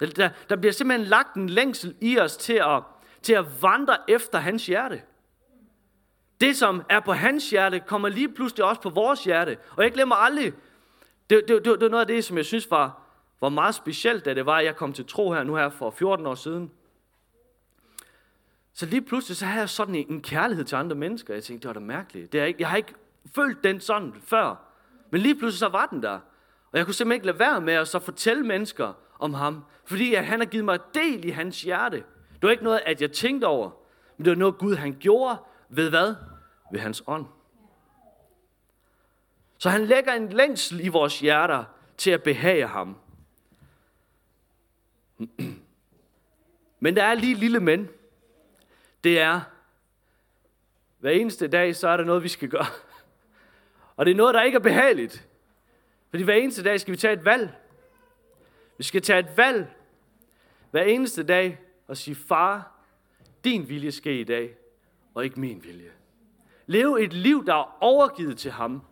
Der, 0.00 0.28
der 0.48 0.56
bliver 0.56 0.72
simpelthen 0.72 1.08
lagt 1.08 1.34
en 1.34 1.48
længsel 1.48 1.94
i 2.00 2.18
os 2.18 2.36
til 2.36 2.52
at, 2.52 2.82
til 3.22 3.32
at 3.32 3.62
vandre 3.62 3.96
efter 4.08 4.38
hans 4.38 4.66
hjerte. 4.66 5.02
Det, 6.40 6.56
som 6.56 6.82
er 6.88 7.00
på 7.00 7.12
hans 7.12 7.50
hjerte, 7.50 7.80
kommer 7.80 8.08
lige 8.08 8.28
pludselig 8.28 8.64
også 8.64 8.80
på 8.80 8.90
vores 8.90 9.24
hjerte. 9.24 9.56
Og 9.76 9.82
jeg 9.82 9.92
glemmer 9.92 10.14
aldrig, 10.14 10.52
det, 11.30 11.42
det, 11.48 11.64
det, 11.64 11.64
det 11.64 11.80
var 11.80 11.88
noget 11.88 12.00
af 12.00 12.06
det, 12.06 12.24
som 12.24 12.36
jeg 12.36 12.44
synes 12.44 12.70
var, 12.70 13.02
var 13.40 13.48
meget 13.48 13.74
specielt, 13.74 14.24
da 14.24 14.34
det 14.34 14.46
var, 14.46 14.56
at 14.56 14.64
jeg 14.64 14.76
kom 14.76 14.92
til 14.92 15.06
tro 15.06 15.32
her 15.32 15.42
nu 15.42 15.56
her 15.56 15.68
for 15.68 15.90
14 15.90 16.26
år 16.26 16.34
siden. 16.34 16.70
Så 18.76 18.86
lige 18.86 19.02
pludselig, 19.02 19.36
så 19.36 19.46
havde 19.46 19.60
jeg 19.60 19.68
sådan 19.68 19.94
en 19.94 20.22
kærlighed 20.22 20.64
til 20.64 20.76
andre 20.76 20.96
mennesker. 20.96 21.34
Jeg 21.34 21.44
tænkte, 21.44 21.68
det 21.68 21.74
var 21.74 21.80
da 21.80 21.86
mærkeligt. 21.86 22.32
Det 22.32 22.40
er 22.40 22.44
ikke, 22.44 22.60
jeg 22.60 22.68
har 22.68 22.76
ikke 22.76 22.94
følt 23.34 23.64
den 23.64 23.80
sådan 23.80 24.14
før. 24.24 24.56
Men 25.10 25.20
lige 25.20 25.34
pludselig, 25.34 25.58
så 25.58 25.68
var 25.68 25.86
den 25.86 26.02
der. 26.02 26.18
Og 26.72 26.78
jeg 26.78 26.84
kunne 26.84 26.94
simpelthen 26.94 27.16
ikke 27.16 27.26
lade 27.26 27.38
være 27.38 27.60
med 27.60 27.74
at 27.74 27.88
så 27.88 27.98
fortælle 27.98 28.42
mennesker 28.42 28.92
om 29.18 29.34
ham. 29.34 29.64
Fordi 29.84 30.14
at 30.14 30.26
han 30.26 30.40
har 30.40 30.46
givet 30.46 30.64
mig 30.64 30.78
del 30.94 31.24
i 31.24 31.30
hans 31.30 31.62
hjerte. 31.62 31.96
Det 32.32 32.42
var 32.42 32.50
ikke 32.50 32.64
noget, 32.64 32.80
at 32.86 33.00
jeg 33.00 33.12
tænkte 33.12 33.44
over. 33.44 33.70
Men 34.16 34.24
det 34.24 34.30
var 34.30 34.36
noget, 34.36 34.58
Gud 34.58 34.74
han 34.74 34.96
gjorde 35.00 35.36
ved 35.68 35.90
hvad? 35.90 36.14
Ved 36.72 36.80
hans 36.80 37.02
ånd. 37.06 37.26
Så 39.58 39.70
han 39.70 39.86
lægger 39.86 40.12
en 40.12 40.28
længsel 40.28 40.84
i 40.84 40.88
vores 40.88 41.20
hjerter 41.20 41.64
til 41.96 42.10
at 42.10 42.22
behage 42.22 42.66
ham. 42.66 42.96
Men 46.80 46.96
der 46.96 47.04
er 47.04 47.14
lige 47.14 47.34
lille 47.34 47.60
men 47.60 47.88
det 49.06 49.20
er, 49.20 49.40
hver 50.98 51.10
eneste 51.10 51.48
dag, 51.48 51.76
så 51.76 51.88
er 51.88 51.96
der 51.96 52.04
noget, 52.04 52.22
vi 52.22 52.28
skal 52.28 52.48
gøre. 52.48 52.66
Og 53.96 54.06
det 54.06 54.12
er 54.12 54.16
noget, 54.16 54.34
der 54.34 54.42
ikke 54.42 54.56
er 54.56 54.60
behageligt. 54.60 55.28
Fordi 56.10 56.22
hver 56.22 56.34
eneste 56.34 56.62
dag 56.62 56.80
skal 56.80 56.92
vi 56.92 56.96
tage 56.96 57.12
et 57.12 57.24
valg. 57.24 57.50
Vi 58.78 58.84
skal 58.84 59.02
tage 59.02 59.18
et 59.18 59.36
valg 59.36 59.74
hver 60.70 60.82
eneste 60.82 61.22
dag 61.22 61.58
og 61.88 61.96
sige, 61.96 62.14
far, 62.14 62.72
din 63.44 63.68
vilje 63.68 63.92
sker 63.92 64.12
i 64.12 64.24
dag, 64.24 64.56
og 65.14 65.24
ikke 65.24 65.40
min 65.40 65.64
vilje. 65.64 65.90
Lev 66.66 66.94
et 67.00 67.12
liv, 67.12 67.46
der 67.46 67.54
er 67.54 67.76
overgivet 67.80 68.38
til 68.38 68.50
ham. 68.50 68.82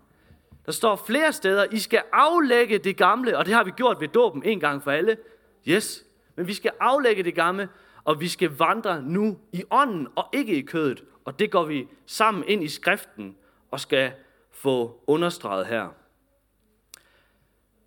Der 0.67 0.73
står 0.73 0.97
flere 0.97 1.33
steder, 1.33 1.67
I 1.71 1.79
skal 1.79 2.03
aflægge 2.13 2.79
det 2.79 2.97
gamle, 2.97 3.39
og 3.39 3.47
det 3.47 3.55
har 3.55 3.65
vi 3.65 3.71
gjort 3.71 4.01
ved 4.01 4.09
dåben 4.09 4.43
en 4.45 4.61
gang 4.61 4.83
for 4.83 4.91
alle. 4.91 5.17
Yes, 5.69 6.05
men 6.37 6.47
vi 6.47 6.55
skal 6.55 6.73
aflægge 6.81 7.23
det 7.23 7.35
gamle 7.35 7.69
og 8.05 8.21
vi 8.21 8.29
skal 8.29 8.51
vandre 8.51 9.03
nu 9.03 9.39
i 9.53 9.65
ånden 9.71 10.09
og 10.17 10.29
ikke 10.33 10.57
i 10.57 10.63
kødet. 10.63 11.05
Og 11.25 11.39
det 11.39 11.51
går 11.51 11.65
vi 11.65 11.89
sammen 12.07 12.45
ind 12.47 12.65
i 12.65 12.69
skriften 12.69 13.37
og 13.71 13.81
skal 13.81 14.13
få 14.51 15.05
understreget 15.07 15.67
her. 15.67 15.89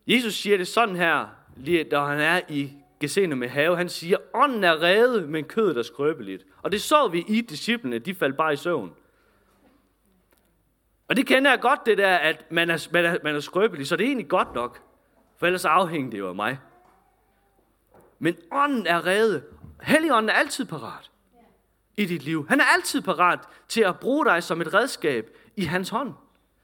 Jesus 0.07 0.33
siger 0.33 0.57
det 0.57 0.67
sådan 0.67 0.95
her, 0.95 1.27
lige 1.55 1.83
da 1.83 1.99
han 1.99 2.19
er 2.19 2.41
i 2.49 2.71
Gesene 2.99 3.35
med 3.35 3.47
have. 3.47 3.77
Han 3.77 3.89
siger, 3.89 4.17
ånden 4.33 4.63
er 4.63 4.81
reddet, 4.81 5.29
men 5.29 5.43
kødet 5.43 5.77
er 5.77 5.83
skrøbeligt. 5.83 6.45
Og 6.61 6.71
det 6.71 6.81
så 6.81 7.07
vi 7.07 7.25
i 7.27 7.41
disciplene, 7.41 7.99
de 7.99 8.15
faldt 8.15 8.37
bare 8.37 8.53
i 8.53 8.55
søvn. 8.55 8.93
Og 11.07 11.15
det 11.15 11.27
kender 11.27 11.51
jeg 11.51 11.59
godt, 11.59 11.85
det 11.85 11.97
der, 11.97 12.15
at 12.15 12.51
man 12.51 12.69
er, 12.69 12.87
man 12.91 13.05
er, 13.05 13.17
man 13.23 13.35
er 13.35 13.39
skrøbelig, 13.39 13.87
så 13.87 13.95
det 13.95 14.03
er 14.03 14.07
egentlig 14.07 14.27
godt 14.27 14.55
nok. 14.55 14.81
For 15.37 15.45
ellers 15.45 15.65
afhænger 15.65 16.09
det 16.09 16.19
jo 16.19 16.27
af 16.29 16.35
mig. 16.35 16.59
Men 18.19 18.35
ånden 18.51 18.87
er 18.87 19.05
reddet, 19.05 19.43
Helligånden 19.81 20.29
er 20.29 20.33
altid 20.33 20.65
parat 20.65 21.11
i 21.97 22.05
dit 22.05 22.23
liv. 22.23 22.47
Han 22.49 22.59
er 22.59 22.65
altid 22.65 23.01
parat 23.01 23.39
til 23.67 23.81
at 23.81 23.99
bruge 23.99 24.25
dig 24.25 24.43
som 24.43 24.61
et 24.61 24.73
redskab 24.73 25.29
i 25.55 25.63
hans 25.63 25.89
hånd. 25.89 26.13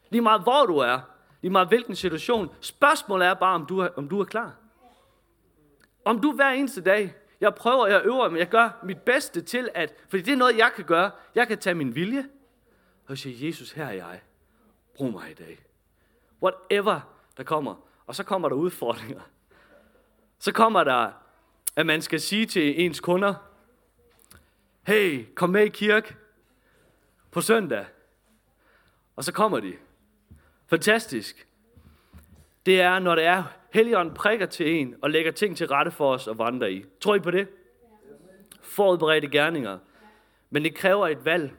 Lige 0.09 0.21
meget 0.21 0.41
hvor 0.41 0.65
du 0.65 0.77
er, 0.77 0.99
lige 1.41 1.51
meget 1.51 1.67
hvilken 1.67 1.95
situation. 1.95 2.55
Spørgsmålet 2.61 3.27
er 3.27 3.33
bare, 3.33 3.55
om 3.55 3.65
du 3.65 3.79
er, 3.79 3.89
om 3.95 4.09
du 4.09 4.19
er 4.19 4.25
klar. 4.25 4.55
Om 6.05 6.21
du 6.21 6.31
hver 6.31 6.49
eneste 6.49 6.81
dag, 6.81 7.15
jeg 7.41 7.55
prøver, 7.55 7.87
jeg 7.87 8.01
øver, 8.05 8.29
men 8.29 8.39
jeg 8.39 8.49
gør 8.49 8.69
mit 8.83 9.01
bedste 9.01 9.41
til 9.41 9.69
at, 9.73 9.93
fordi 10.09 10.23
det 10.23 10.31
er 10.31 10.37
noget, 10.37 10.57
jeg 10.57 10.71
kan 10.75 10.85
gøre. 10.85 11.11
Jeg 11.35 11.47
kan 11.47 11.57
tage 11.57 11.73
min 11.73 11.95
vilje 11.95 12.29
og 13.07 13.17
sige, 13.17 13.47
Jesus, 13.47 13.71
her 13.71 13.85
er 13.85 13.91
jeg. 13.91 14.21
Brug 14.95 15.11
mig 15.11 15.31
i 15.31 15.33
dag. 15.33 15.59
Whatever 16.43 16.99
der 17.37 17.43
kommer. 17.43 17.75
Og 18.05 18.15
så 18.15 18.23
kommer 18.23 18.49
der 18.49 18.55
udfordringer. 18.55 19.21
Så 20.39 20.51
kommer 20.51 20.83
der 20.83 21.11
at 21.75 21.85
man 21.85 22.01
skal 22.01 22.19
sige 22.19 22.45
til 22.45 22.85
ens 22.85 22.99
kunder, 22.99 23.33
hey, 24.87 25.25
kom 25.35 25.49
med 25.49 25.65
i 25.65 25.69
kirke 25.69 26.15
på 27.31 27.41
søndag. 27.41 27.85
Og 29.15 29.23
så 29.23 29.31
kommer 29.31 29.59
de. 29.59 29.73
Fantastisk. 30.67 31.47
Det 32.65 32.81
er, 32.81 32.99
når 32.99 33.15
det 33.15 33.25
er, 33.25 33.43
Helligånden 33.73 34.13
prikker 34.13 34.45
til 34.45 34.75
en 34.75 34.95
og 35.01 35.09
lægger 35.09 35.31
ting 35.31 35.57
til 35.57 35.67
rette 35.67 35.91
for 35.91 36.13
os 36.13 36.27
at 36.27 36.37
vandre 36.37 36.71
i. 36.71 36.85
Tror 37.01 37.15
I 37.15 37.19
på 37.19 37.31
det? 37.31 37.47
Forudberedte 38.61 39.27
gerninger. 39.27 39.77
Men 40.49 40.63
det 40.63 40.75
kræver 40.75 41.07
et 41.07 41.25
valg. 41.25 41.51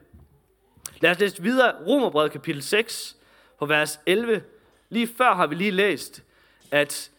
Lad 1.00 1.10
os 1.10 1.20
læse 1.20 1.42
videre 1.42 1.86
Romerbrevet 1.86 2.32
kapitel 2.32 2.62
6 2.62 3.16
på 3.58 3.66
vers 3.66 4.00
11. 4.06 4.42
Lige 4.88 5.06
før 5.06 5.34
har 5.34 5.46
vi 5.46 5.54
lige 5.54 5.70
læst, 5.70 6.24
at 6.70 7.10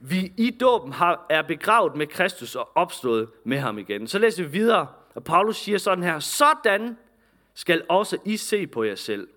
vi 0.00 0.32
i 0.36 0.50
dåben 0.50 0.92
har, 0.92 1.26
er 1.30 1.42
begravet 1.42 1.96
med 1.96 2.06
Kristus 2.06 2.54
og 2.54 2.70
opstået 2.74 3.28
med 3.44 3.58
ham 3.58 3.78
igen. 3.78 4.06
Så 4.06 4.18
læser 4.18 4.42
vi 4.42 4.50
videre, 4.50 4.86
og 5.14 5.24
Paulus 5.24 5.56
siger 5.56 5.78
sådan 5.78 6.04
her, 6.04 6.18
sådan 6.18 6.96
skal 7.54 7.82
også 7.88 8.18
I 8.24 8.36
se 8.36 8.66
på 8.66 8.82
jer 8.82 8.94
selv. 8.94 9.28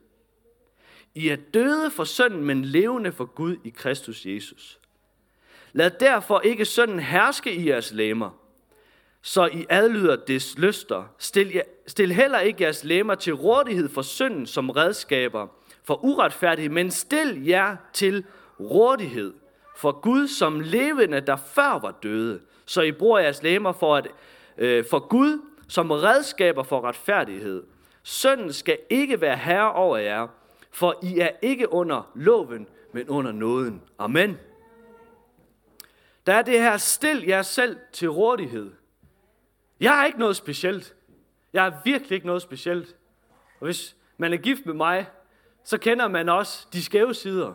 I 1.16 1.30
er 1.30 1.38
døde 1.54 1.92
for 1.92 2.04
synden, 2.04 2.44
men 2.44 2.66
levende 2.66 3.12
for 3.12 3.25
Gud 3.25 3.58
i 3.63 3.70
Kristus 3.70 4.25
Jesus. 4.25 4.80
Lad 5.74 5.92
derfor 6.00 6.39
ikke 6.39 6.66
synden 6.66 7.00
herske 7.00 7.54
i 7.54 7.70
jeres 7.70 7.92
læmer, 7.92 8.30
så 9.22 9.46
I 9.46 9.66
adlyder 9.70 10.16
des 10.16 10.58
lyster. 10.58 11.04
Stil, 11.18 11.62
stil 11.88 12.13
heller 12.13 12.39
ikke 12.39 12.63
jeres 12.63 12.84
læmer 12.84 13.16
til 13.16 13.34
rådighed 13.34 13.89
for 13.89 14.01
synden 14.01 14.46
som 14.46 14.70
redskaber 14.70 15.48
for 15.84 16.04
uretfærdighed, 16.04 16.72
men 16.72 16.92
stil 16.92 17.46
jer 17.46 17.75
til 17.94 18.25
rådighed 18.60 19.34
for 19.79 19.91
Gud 19.91 20.27
som 20.27 20.59
levende, 20.59 21.21
der 21.21 21.36
før 21.36 21.79
var 21.79 21.91
døde. 22.03 22.41
Så 22.65 22.81
I 22.81 22.91
bruger 22.91 23.19
jeres 23.19 23.43
læmer 23.43 23.71
for, 23.71 23.95
at, 23.95 24.07
øh, 24.57 24.86
for 24.89 25.00
Gud 25.00 25.41
som 25.67 25.91
redskaber 25.91 26.63
for 26.63 26.81
retfærdighed. 26.81 27.63
Sønnen 28.03 28.53
skal 28.53 28.77
ikke 28.89 29.21
være 29.21 29.38
herre 29.38 29.74
over 29.74 29.98
jer, 29.98 30.27
for 30.71 31.00
I 31.03 31.19
er 31.19 31.29
ikke 31.41 31.74
under 31.74 32.12
loven, 32.15 32.67
men 32.91 33.09
under 33.09 33.31
nåden. 33.31 33.81
Amen. 34.00 34.38
Der 36.25 36.33
er 36.33 36.41
det 36.41 36.59
her, 36.59 36.77
stil 36.77 37.24
jer 37.27 37.41
selv 37.41 37.77
til 37.91 38.09
rådighed. 38.09 38.71
Jeg 39.79 40.01
er 40.01 40.05
ikke 40.05 40.19
noget 40.19 40.36
specielt. 40.36 40.95
Jeg 41.53 41.67
er 41.67 41.71
virkelig 41.86 42.12
ikke 42.12 42.27
noget 42.27 42.41
specielt. 42.41 42.95
Og 43.59 43.65
hvis 43.65 43.95
man 44.17 44.33
er 44.33 44.38
gift 44.38 44.65
med 44.65 44.74
mig, 44.74 45.07
så 45.63 45.77
kender 45.77 46.07
man 46.07 46.29
også 46.29 46.67
de 46.74 46.83
skæve 46.83 47.13
sider. 47.13 47.53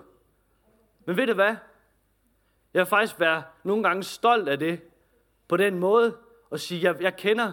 Men 1.06 1.16
ved 1.16 1.26
du 1.26 1.34
hvad? 1.34 1.56
Jeg 2.74 2.80
vil 2.80 2.86
faktisk 2.86 3.20
være 3.20 3.42
nogle 3.64 3.82
gange 3.82 4.02
stolt 4.02 4.48
af 4.48 4.58
det, 4.58 4.80
på 5.48 5.56
den 5.56 5.78
måde, 5.78 6.16
og 6.50 6.60
sige, 6.60 6.82
jeg, 6.82 7.02
jeg 7.02 7.16
kender, 7.16 7.52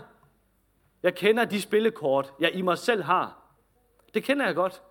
jeg 1.04 1.16
kender 1.16 1.46
de 1.46 1.62
spillekort, 1.62 2.34
jeg 2.40 2.56
i 2.56 2.62
mig 2.62 2.78
selv 2.78 3.04
har. 3.04 3.42
Det 4.14 4.24
kender 4.24 4.46
jeg 4.46 4.56
godt. 4.56 4.82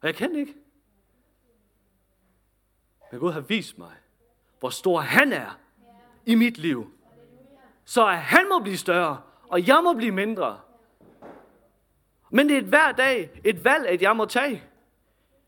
Og 0.00 0.06
jeg 0.06 0.14
kender 0.14 0.40
ikke. 0.40 0.54
Men 3.10 3.20
Gud 3.20 3.32
har 3.32 3.40
vist 3.40 3.78
mig, 3.78 3.92
hvor 4.60 4.70
stor 4.70 5.00
han 5.00 5.32
er 5.32 5.58
i 6.26 6.34
mit 6.34 6.58
liv. 6.58 6.94
Så 7.84 8.06
at 8.06 8.18
han 8.18 8.48
må 8.48 8.58
blive 8.58 8.76
større, 8.76 9.22
og 9.48 9.68
jeg 9.68 9.80
må 9.82 9.92
blive 9.92 10.12
mindre. 10.12 10.60
Men 12.30 12.48
det 12.48 12.54
er 12.54 12.60
et 12.60 12.66
hver 12.66 12.92
dag, 12.92 13.40
et 13.44 13.64
valg, 13.64 13.86
at 13.86 14.02
jeg 14.02 14.16
må 14.16 14.24
tage. 14.24 14.62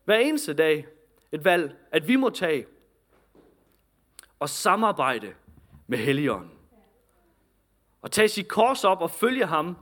Hver 0.05 0.15
eneste 0.15 0.53
dag, 0.53 0.87
et 1.31 1.45
valg, 1.45 1.75
at 1.91 2.07
vi 2.07 2.15
må 2.15 2.29
tage 2.29 2.65
og 4.39 4.49
samarbejde 4.49 5.33
med 5.87 5.97
Helligånden. 5.97 6.51
Og 8.01 8.11
tage 8.11 8.27
sit 8.27 8.47
kors 8.47 8.83
op 8.83 9.01
og 9.01 9.11
følge 9.11 9.45
ham, 9.45 9.77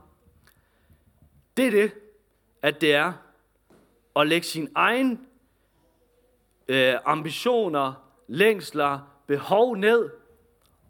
det 1.56 1.66
er 1.66 1.70
det, 1.70 1.92
at 2.62 2.80
det 2.80 2.94
er 2.94 3.12
at 4.16 4.26
lægge 4.26 4.46
sin 4.46 4.68
egen 4.74 5.26
øh, 6.68 6.94
ambitioner, 7.04 7.92
længsler, 8.26 9.00
behov 9.26 9.76
ned 9.76 10.10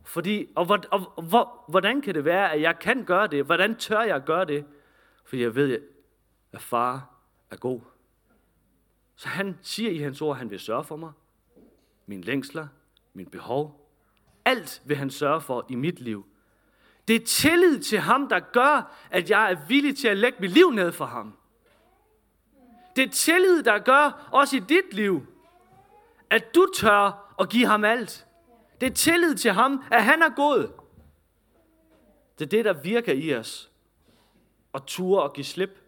Fordi, 0.04 0.48
og, 0.56 0.64
hvor, 0.64 0.80
og, 0.90 1.12
og 1.16 1.22
hvor, 1.22 1.64
hvordan 1.68 2.02
kan 2.02 2.14
det 2.14 2.24
være, 2.24 2.52
at 2.52 2.60
jeg 2.60 2.78
kan 2.78 3.04
gøre 3.04 3.26
det? 3.26 3.44
Hvordan 3.44 3.76
tør 3.76 4.00
jeg 4.00 4.22
gøre 4.24 4.44
det? 4.44 4.64
Fordi 5.24 5.42
jeg 5.42 5.54
ved, 5.54 5.82
at 6.52 6.62
far 6.62 7.10
er 7.50 7.56
god. 7.56 7.80
Så 9.16 9.28
han 9.28 9.58
siger 9.62 9.90
i 9.90 9.98
hans 9.98 10.22
ord, 10.22 10.34
at 10.34 10.38
han 10.38 10.50
vil 10.50 10.60
sørge 10.60 10.84
for 10.84 10.96
mig. 10.96 11.12
Min 12.06 12.20
længsler, 12.20 12.68
min 13.14 13.26
behov. 13.26 13.88
Alt 14.44 14.82
vil 14.84 14.96
han 14.96 15.10
sørge 15.10 15.40
for 15.40 15.66
i 15.68 15.74
mit 15.74 16.00
liv. 16.00 16.26
Det 17.08 17.16
er 17.16 17.26
tillid 17.26 17.82
til 17.82 17.98
ham, 17.98 18.28
der 18.28 18.40
gør, 18.40 18.96
at 19.10 19.30
jeg 19.30 19.52
er 19.52 19.66
villig 19.68 19.96
til 19.96 20.08
at 20.08 20.16
lægge 20.16 20.38
mit 20.40 20.50
liv 20.50 20.70
ned 20.70 20.92
for 20.92 21.04
ham. 21.04 21.36
Det 22.96 23.04
er 23.04 23.10
tillid, 23.10 23.62
der 23.62 23.78
gør, 23.78 24.28
også 24.32 24.56
i 24.56 24.60
dit 24.60 24.92
liv, 24.94 25.26
at 26.30 26.54
du 26.54 26.66
tør 26.76 27.34
at 27.40 27.48
give 27.48 27.66
ham 27.66 27.84
alt. 27.84 28.26
Det 28.80 28.90
er 28.90 28.94
tillid 28.94 29.34
til 29.34 29.52
ham, 29.52 29.84
at 29.90 30.04
han 30.04 30.22
er 30.22 30.34
god. 30.36 30.72
Det 32.38 32.44
er 32.44 32.48
det, 32.48 32.64
der 32.64 32.72
virker 32.72 33.12
i 33.12 33.34
os. 33.34 33.70
At 34.74 34.82
ture 34.86 35.22
og 35.22 35.32
give 35.32 35.44
slip 35.44 35.80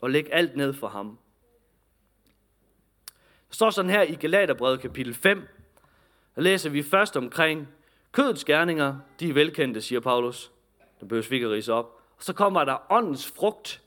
og 0.00 0.10
lægge 0.10 0.34
alt 0.34 0.56
ned 0.56 0.72
for 0.72 0.88
ham. 0.88 1.18
Der 3.48 3.54
står 3.54 3.70
sådan 3.70 3.90
her 3.90 4.02
i 4.02 4.14
Galaterbrevet 4.14 4.80
kapitel 4.80 5.14
5. 5.14 5.48
Der 6.34 6.42
læser 6.42 6.70
vi 6.70 6.82
først 6.82 7.16
omkring 7.16 7.68
kødets 8.12 8.44
gerninger. 8.44 8.96
De 9.20 9.28
er 9.28 9.32
velkendte, 9.32 9.80
siger 9.80 10.00
Paulus. 10.00 10.50
Der 11.00 11.06
behøver 11.06 11.26
vi 11.28 11.34
ikke 11.34 11.50
rise 11.50 11.72
op. 11.72 12.00
Og 12.16 12.24
så 12.24 12.32
kommer 12.32 12.64
der 12.64 12.92
åndens 12.92 13.26
frugt. 13.36 13.82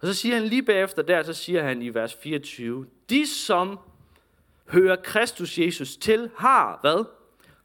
Og 0.00 0.06
så 0.06 0.14
siger 0.14 0.34
han 0.34 0.44
lige 0.44 0.62
bagefter 0.62 1.02
der, 1.02 1.22
så 1.22 1.32
siger 1.32 1.62
han 1.62 1.82
i 1.82 1.88
vers 1.94 2.14
24. 2.14 2.86
De 3.10 3.26
som 3.26 3.78
hører 4.68 4.96
Kristus 4.96 5.58
Jesus 5.58 5.96
til, 5.96 6.30
har 6.36 6.78
hvad? 6.80 7.04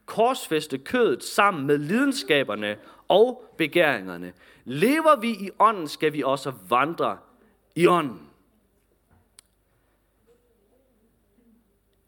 Korsfæste 0.06 0.78
kødet 0.78 1.24
sammen 1.24 1.66
med 1.66 1.78
lidenskaberne 1.78 2.76
og 3.08 3.54
begæringerne. 3.58 4.32
Lever 4.64 5.20
vi 5.20 5.28
i 5.28 5.50
ånden, 5.58 5.88
skal 5.88 6.12
vi 6.12 6.22
også 6.22 6.52
vandre 6.68 7.18
i 7.74 7.86
ånden. 7.86 8.20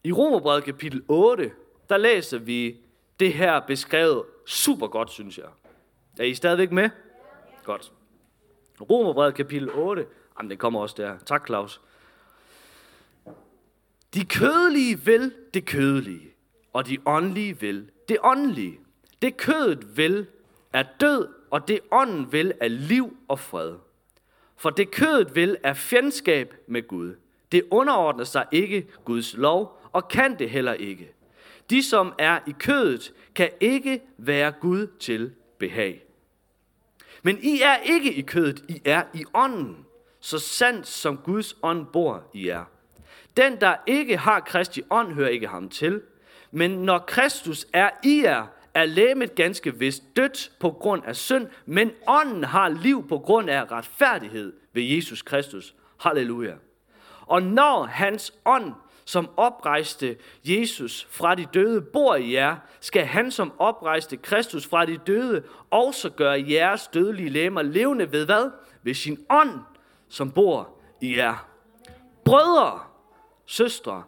I 0.07 0.13
Romerbrevet 0.13 0.65
kapitel 0.65 1.03
8, 1.09 1.53
der 1.89 1.97
læser 1.97 2.39
vi 2.39 2.77
det 3.21 3.33
her 3.33 3.61
beskrevet 3.61 4.23
super 4.47 4.87
godt, 4.87 5.11
synes 5.11 5.39
jeg. 5.39 5.47
Er 6.19 6.25
I 6.25 6.35
stadigvæk 6.35 6.73
med? 6.73 6.91
Godt. 7.65 7.93
Romerbrevet 8.91 9.35
kapitel 9.35 9.71
8. 9.71 10.07
Jamen, 10.39 10.51
det 10.51 10.59
kommer 10.59 10.81
også 10.81 10.95
der. 10.99 11.19
Tak, 11.19 11.47
Claus. 11.47 11.81
De 14.15 14.25
kødelige 14.25 15.01
vil 15.01 15.33
det 15.55 15.65
kødelige, 15.65 16.29
og 16.73 16.87
de 16.87 16.99
åndelige 17.07 17.61
vil 17.61 17.91
det 18.09 18.17
åndelige. 18.25 18.79
Det 19.23 19.37
kødet 19.37 19.97
vil 19.97 20.27
er 20.73 20.85
død, 21.01 21.29
og 21.51 21.69
det 21.69 21.81
ånden 21.91 22.33
vil 22.33 22.53
er 22.61 22.69
liv 22.69 23.17
og 23.29 23.39
fred. 23.39 23.75
For 24.57 24.71
det 24.71 24.91
kødet 24.91 25.35
vil 25.35 25.57
er 25.63 25.75
fjendskab 25.75 26.55
med 26.67 26.89
Gud. 26.89 27.15
Det 27.53 27.63
underordner 27.71 28.25
sig 28.25 28.47
ikke 28.53 28.87
Guds 29.05 29.37
lov, 29.37 29.77
og 29.97 30.09
kan 30.09 30.39
det 30.39 30.51
heller 30.51 30.73
ikke. 30.73 31.13
De, 31.71 31.83
som 31.83 32.13
er 32.19 32.39
i 32.47 32.55
kødet, 32.59 33.13
kan 33.35 33.51
ikke 33.61 34.03
være 34.19 34.53
Gud 34.53 34.87
til 35.01 35.33
behag. 35.59 36.03
Men 37.23 37.39
I 37.43 37.61
er 37.61 37.77
ikke 37.77 38.15
i 38.15 38.21
kødet, 38.21 38.65
I 38.69 38.83
er 38.85 39.03
i 39.15 39.25
ånden, 39.35 39.87
så 40.21 40.39
sandt 40.39 40.87
som 40.87 41.17
Guds 41.17 41.57
ånd 41.63 41.87
bor 41.87 42.31
i 42.35 42.47
jer. 42.47 42.65
Den, 43.37 43.61
der 43.61 43.77
ikke 43.87 44.17
har 44.17 44.41
Kristi 44.41 44.83
ånd, 44.91 45.13
hører 45.13 45.29
ikke 45.29 45.47
ham 45.47 45.69
til. 45.69 46.03
Men 46.51 46.71
når 46.71 46.99
Kristus 46.99 47.67
er 47.73 47.91
i 48.05 48.23
jer, 48.25 48.47
er 48.75 48.85
lægemet 48.85 49.35
ganske 49.35 49.79
vist 49.79 50.03
dødt 50.17 50.53
på 50.61 50.71
grund 50.71 51.03
af 51.05 51.17
synd, 51.17 51.47
men 51.67 51.91
ånden 52.07 52.45
har 52.45 52.69
liv 52.69 53.09
på 53.09 53.19
grund 53.19 53.51
af 53.51 53.71
retfærdighed 53.71 54.53
ved 54.73 54.83
Jesus 54.83 55.23
Kristus. 55.23 55.75
Halleluja. 56.01 56.55
Og 57.27 57.43
når 57.43 57.85
hans 57.85 58.33
ånd, 58.45 58.73
som 59.07 59.29
oprejste 59.37 60.17
Jesus 60.45 61.07
fra 61.11 61.35
de 61.35 61.47
døde, 61.55 61.81
bor 61.81 62.15
i 62.15 62.33
jer, 62.33 62.57
skal 62.81 63.05
han, 63.05 63.31
som 63.31 63.53
oprejste 63.59 64.17
Kristus 64.17 64.67
fra 64.67 64.87
de 64.87 64.97
døde, 64.97 65.43
også 65.71 66.11
gøre 66.11 66.45
jeres 66.49 66.87
dødelige 66.87 67.29
lemmer 67.29 67.63
levende 67.63 68.13
ved 68.13 68.25
hvad? 68.25 68.51
Ved 68.83 68.95
sin 68.95 69.19
ånd, 69.31 69.61
som 70.09 70.31
bor 70.31 70.69
i 71.01 71.17
jer. 71.17 71.49
Brødre, 72.25 72.81
søstre, 73.47 74.03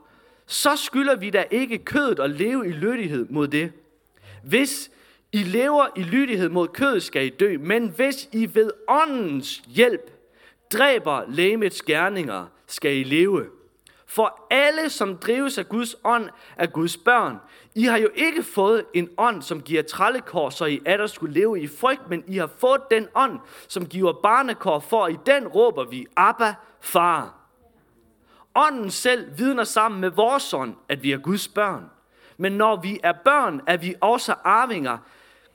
så 0.47 0.77
skylder 0.77 1.17
vi 1.17 1.31
da 1.31 1.45
ikke 1.51 1.79
kødet 1.79 2.21
at 2.21 2.31
leve 2.31 2.69
i 2.69 2.73
lydighed 2.73 3.27
mod 3.31 3.49
det. 3.49 3.73
Hvis 4.45 4.91
I 5.33 5.39
lever 5.39 5.87
i 5.97 6.03
lydighed 6.03 6.49
mod 6.49 6.69
kødet, 6.69 7.03
skal 7.03 7.27
I 7.27 7.29
dø, 7.29 7.57
men 7.61 7.89
hvis 7.89 8.29
I 8.33 8.55
ved 8.55 8.71
åndens 8.89 9.63
hjælp 9.67 10.11
dræber 10.73 11.23
lægemets 11.29 11.83
gerninger, 11.83 12.47
skal 12.67 12.97
I 12.97 13.03
leve. 13.03 13.58
For 14.11 14.47
alle, 14.51 14.91
som 14.91 15.17
drives 15.17 15.59
af 15.59 15.69
Guds 15.69 15.97
ånd, 16.05 16.29
er 16.57 16.67
Guds 16.67 16.97
børn. 16.97 17.37
I 17.75 17.83
har 17.83 17.99
jo 17.99 18.09
ikke 18.15 18.43
fået 18.43 18.85
en 18.95 19.09
ånd, 19.19 19.43
som 19.43 19.63
giver 19.63 19.83
trallekår, 19.83 20.51
så 20.51 20.65
I 20.65 20.81
atter 20.87 21.07
skulle 21.07 21.35
leve 21.35 21.61
i 21.61 21.67
frygt, 21.67 22.11
men 22.11 22.25
I 22.27 22.37
har 22.37 22.51
fået 22.59 22.81
den 22.91 23.09
ånd, 23.15 23.39
som 23.69 23.87
giver 23.87 24.13
barnekår, 24.13 24.79
for 24.79 25.09
i 25.09 25.17
den 25.27 25.49
råber 25.49 25.85
vi, 25.85 26.07
Abba, 26.17 26.55
far. 26.81 27.35
Ånden 28.55 28.91
selv 28.91 29.39
vidner 29.39 29.65
sammen 29.65 30.01
med 30.01 30.11
vores 30.11 30.55
ånd, 30.55 30.75
at 30.89 31.03
vi 31.03 31.13
er 31.13 31.19
Guds 31.19 31.49
børn. 31.49 31.91
Men 32.37 32.53
når 32.53 32.77
vi 32.77 33.01
er 33.03 33.13
børn, 33.25 33.61
er 33.67 33.77
vi 33.77 33.95
også 34.01 34.35
arvinger. 34.45 34.99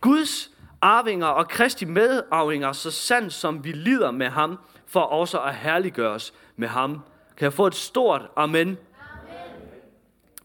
Guds 0.01 0.51
arvinger 0.81 1.27
og 1.27 1.47
Kristi 1.47 1.85
medarvinger, 1.85 2.71
så 2.71 2.91
sandt 2.91 3.33
som 3.33 3.63
vi 3.63 3.71
lider 3.71 4.11
med 4.11 4.29
ham, 4.29 4.59
for 4.87 4.99
også 4.99 5.39
at 5.39 5.55
herliggøres 5.55 6.33
med 6.55 6.67
ham. 6.67 7.01
Kan 7.37 7.45
jeg 7.45 7.53
få 7.53 7.67
et 7.67 7.75
stort 7.75 8.31
amen? 8.35 8.67
amen. 8.67 8.77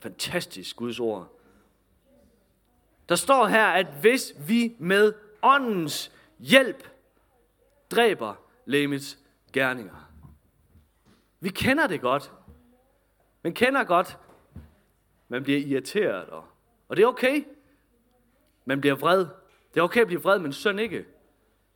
Fantastisk 0.01 0.77
Guds 0.77 1.01
ord. 1.01 1.39
Der 3.09 3.15
står 3.15 3.47
her, 3.47 3.67
at 3.67 3.87
hvis 4.01 4.35
vi 4.49 4.77
med 4.79 5.13
åndens 5.43 6.13
hjælp 6.39 6.89
dræber 7.91 8.35
lemets 8.65 9.19
gerninger. 9.53 10.11
Vi 11.41 11.49
kender 11.49 11.87
det 11.87 12.01
godt. 12.01 12.33
Man 13.43 13.55
kender 13.55 13.85
godt, 13.85 14.19
man 15.29 15.43
bliver 15.43 15.59
irriteret, 15.59 16.29
og, 16.29 16.45
og 16.89 16.97
det 16.97 17.03
er 17.03 17.07
okay. 17.07 17.45
Man 18.65 18.81
bliver 18.81 18.95
vred. 18.95 19.27
Det 19.75 19.81
er 19.81 19.85
okay 19.85 20.01
at 20.01 20.07
blive 20.07 20.23
vred, 20.23 20.39
men 20.39 20.53
synd 20.53 20.81
ikke. 20.81 21.07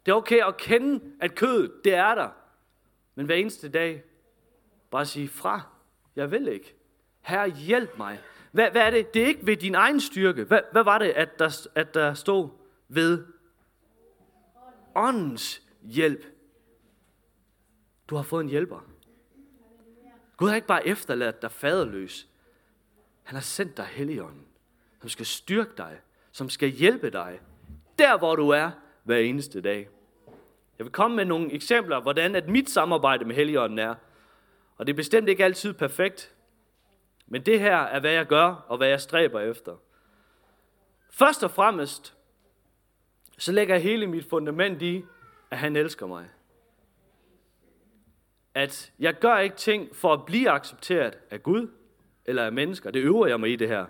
Det 0.07 0.13
er 0.13 0.17
okay 0.17 0.47
at 0.47 0.57
kende, 0.57 1.01
at 1.21 1.35
kødet, 1.35 1.73
det 1.85 1.95
er 1.95 2.15
der. 2.15 2.29
Men 3.15 3.27
hver 3.27 3.35
eneste 3.35 3.69
dag, 3.69 4.03
bare 4.93 5.07
sige 5.07 5.29
fra. 5.29 5.61
Jeg 6.17 6.31
vil 6.31 6.49
ikke. 6.49 6.75
Herre, 7.21 7.51
hjælp 7.51 7.99
mig. 7.99 8.21
Hvad, 8.53 8.71
hvad 8.71 8.83
er 8.83 8.91
det? 8.91 9.15
Det 9.15 9.23
er 9.23 9.27
ikke 9.27 9.47
ved 9.47 9.57
din 9.57 9.75
egen 9.75 10.01
styrke. 10.01 10.45
Hvad, 10.45 10.61
hvad 10.73 10.85
var 10.85 10.99
det, 10.99 11.11
at 11.11 11.39
der, 11.39 11.69
at 11.75 11.95
der 11.95 12.15
stod 12.15 12.49
ved 12.89 13.27
åndens 14.95 15.63
hjælp? 15.83 16.27
Du 18.09 18.17
har 18.17 18.23
fået 18.23 18.45
en 18.45 18.51
hjælper. 18.51 18.81
Gud 20.37 20.49
har 20.49 20.55
ikke 20.55 20.67
bare 20.67 20.87
efterladt 20.87 21.43
dig 21.43 21.53
faderløs. 21.53 22.29
Han 23.23 23.35
har 23.35 23.43
sendt 23.43 23.77
dig 23.77 23.85
Helligånden, 23.85 24.47
som 25.01 25.09
skal 25.09 25.27
styrke 25.27 25.71
dig, 25.77 26.01
som 26.33 26.49
skal 26.49 26.69
hjælpe 26.69 27.11
dig, 27.11 27.41
der 27.99 28.19
hvor 28.19 28.37
du 28.37 28.49
er 28.49 28.71
hver 29.05 29.19
eneste 29.19 29.61
dag. 29.61 29.89
Jeg 30.79 30.87
vil 30.87 30.93
komme 30.93 31.17
med 31.17 31.25
nogle 31.25 31.53
eksempler, 31.53 32.01
hvordan 32.01 32.35
at 32.35 32.49
mit 32.49 32.71
samarbejde 32.71 33.25
med 33.25 33.35
Helligånden 33.35 33.79
er. 33.79 33.95
Og 34.77 34.87
det 34.87 34.93
er 34.93 34.97
bestemt 34.97 35.29
ikke 35.29 35.45
altid 35.45 35.73
perfekt. 35.73 36.35
Men 37.27 37.43
det 37.43 37.61
her 37.61 37.77
er, 37.77 38.01
hvad 38.01 38.13
jeg 38.13 38.27
gør, 38.27 38.65
og 38.69 38.77
hvad 38.77 38.89
jeg 38.89 39.01
stræber 39.01 39.41
efter. 39.41 39.77
Først 41.11 41.45
og 41.45 41.51
fremmest, 41.51 42.17
så 43.39 43.53
lægger 43.53 43.75
jeg 43.75 43.83
hele 43.83 44.07
mit 44.07 44.29
fundament 44.31 44.83
i, 44.83 45.05
at 45.51 45.59
han 45.59 45.77
elsker 45.77 46.07
mig 46.07 46.29
at 48.55 48.93
jeg 48.99 49.15
gør 49.15 49.39
ikke 49.39 49.57
ting 49.57 49.97
for 49.97 50.13
at 50.13 50.25
blive 50.25 50.51
accepteret 50.51 51.19
af 51.31 51.43
Gud 51.43 51.69
eller 52.25 52.45
af 52.45 52.53
mennesker. 52.53 52.91
Det 52.91 53.01
øver 53.01 53.27
jeg 53.27 53.41
mig 53.41 53.51
i 53.51 53.57
det 53.57 53.69
her. 53.69 53.87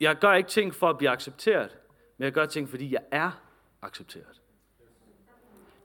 Jeg 0.00 0.18
gør 0.18 0.32
ikke 0.32 0.48
ting 0.48 0.74
for 0.74 0.90
at 0.90 0.98
blive 0.98 1.10
accepteret, 1.10 1.78
men 2.18 2.24
jeg 2.24 2.32
gør 2.32 2.46
ting, 2.46 2.68
fordi 2.68 2.92
jeg 2.92 3.02
er 3.10 3.30
accepteret. 3.82 4.40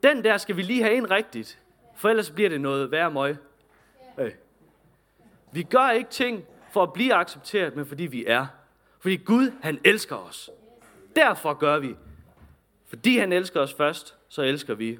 Den 0.03 0.23
der 0.23 0.37
skal 0.37 0.57
vi 0.57 0.61
lige 0.61 0.83
have 0.83 0.95
ind 0.95 1.11
rigtigt, 1.11 1.59
for 1.95 2.09
ellers 2.09 2.31
bliver 2.31 2.49
det 2.49 2.61
noget 2.61 2.91
værre 2.91 3.11
møg. 3.11 3.35
Hey. 4.17 4.31
Vi 5.51 5.63
gør 5.63 5.89
ikke 5.89 6.09
ting 6.09 6.45
for 6.71 6.83
at 6.83 6.93
blive 6.93 7.13
accepteret, 7.13 7.75
men 7.75 7.85
fordi 7.85 8.03
vi 8.03 8.25
er. 8.25 8.47
Fordi 8.99 9.15
Gud, 9.15 9.51
han 9.61 9.79
elsker 9.83 10.15
os. 10.15 10.49
Derfor 11.15 11.53
gør 11.53 11.79
vi. 11.79 11.95
Fordi 12.85 13.17
han 13.17 13.33
elsker 13.33 13.61
os 13.61 13.73
først, 13.73 14.17
så 14.27 14.41
elsker 14.41 14.75
vi. 14.75 14.99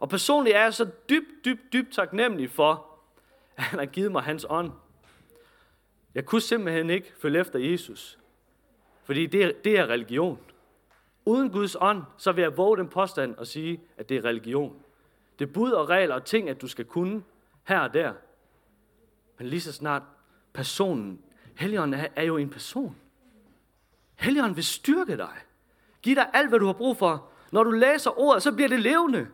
Og 0.00 0.08
personligt 0.08 0.56
er 0.56 0.62
jeg 0.62 0.74
så 0.74 0.90
dybt, 1.08 1.44
dybt, 1.44 1.72
dybt 1.72 1.92
taknemmelig 1.92 2.50
for, 2.50 2.86
at 3.56 3.62
han 3.62 3.78
har 3.78 3.86
givet 3.86 4.12
mig 4.12 4.22
hans 4.22 4.46
ånd. 4.48 4.72
Jeg 6.14 6.24
kunne 6.24 6.40
simpelthen 6.40 6.90
ikke 6.90 7.12
følge 7.22 7.40
efter 7.40 7.58
Jesus. 7.58 8.18
Fordi 9.04 9.26
det 9.26 9.44
er, 9.44 9.52
det 9.64 9.78
er 9.78 9.86
religion. 9.86 10.38
Uden 11.24 11.50
Guds 11.50 11.76
ånd, 11.80 12.02
så 12.16 12.32
vil 12.32 12.42
jeg 12.42 12.56
våge 12.56 12.76
den 12.76 12.88
påstand 12.88 13.34
og 13.34 13.46
sige, 13.46 13.80
at 13.96 14.08
det 14.08 14.16
er 14.16 14.24
religion. 14.24 14.82
Det 15.38 15.48
er 15.48 15.52
bud 15.52 15.70
og 15.70 15.88
regler 15.88 16.14
og 16.14 16.24
ting, 16.24 16.48
at 16.48 16.62
du 16.62 16.68
skal 16.68 16.84
kunne 16.84 17.22
her 17.66 17.80
og 17.80 17.94
der. 17.94 18.12
Men 19.38 19.46
lige 19.46 19.60
så 19.60 19.72
snart 19.72 20.02
personen, 20.52 21.22
Helligånden 21.56 22.00
er, 22.00 22.08
er 22.16 22.22
jo 22.22 22.36
en 22.36 22.50
person. 22.50 22.96
Helligånden 24.14 24.56
vil 24.56 24.64
styrke 24.64 25.16
dig. 25.16 25.34
Giv 26.02 26.16
dig 26.16 26.30
alt, 26.32 26.48
hvad 26.48 26.58
du 26.58 26.66
har 26.66 26.72
brug 26.72 26.96
for. 26.96 27.30
Når 27.52 27.64
du 27.64 27.70
læser 27.70 28.20
ordet, 28.20 28.42
så 28.42 28.52
bliver 28.52 28.68
det 28.68 28.80
levende. 28.80 29.26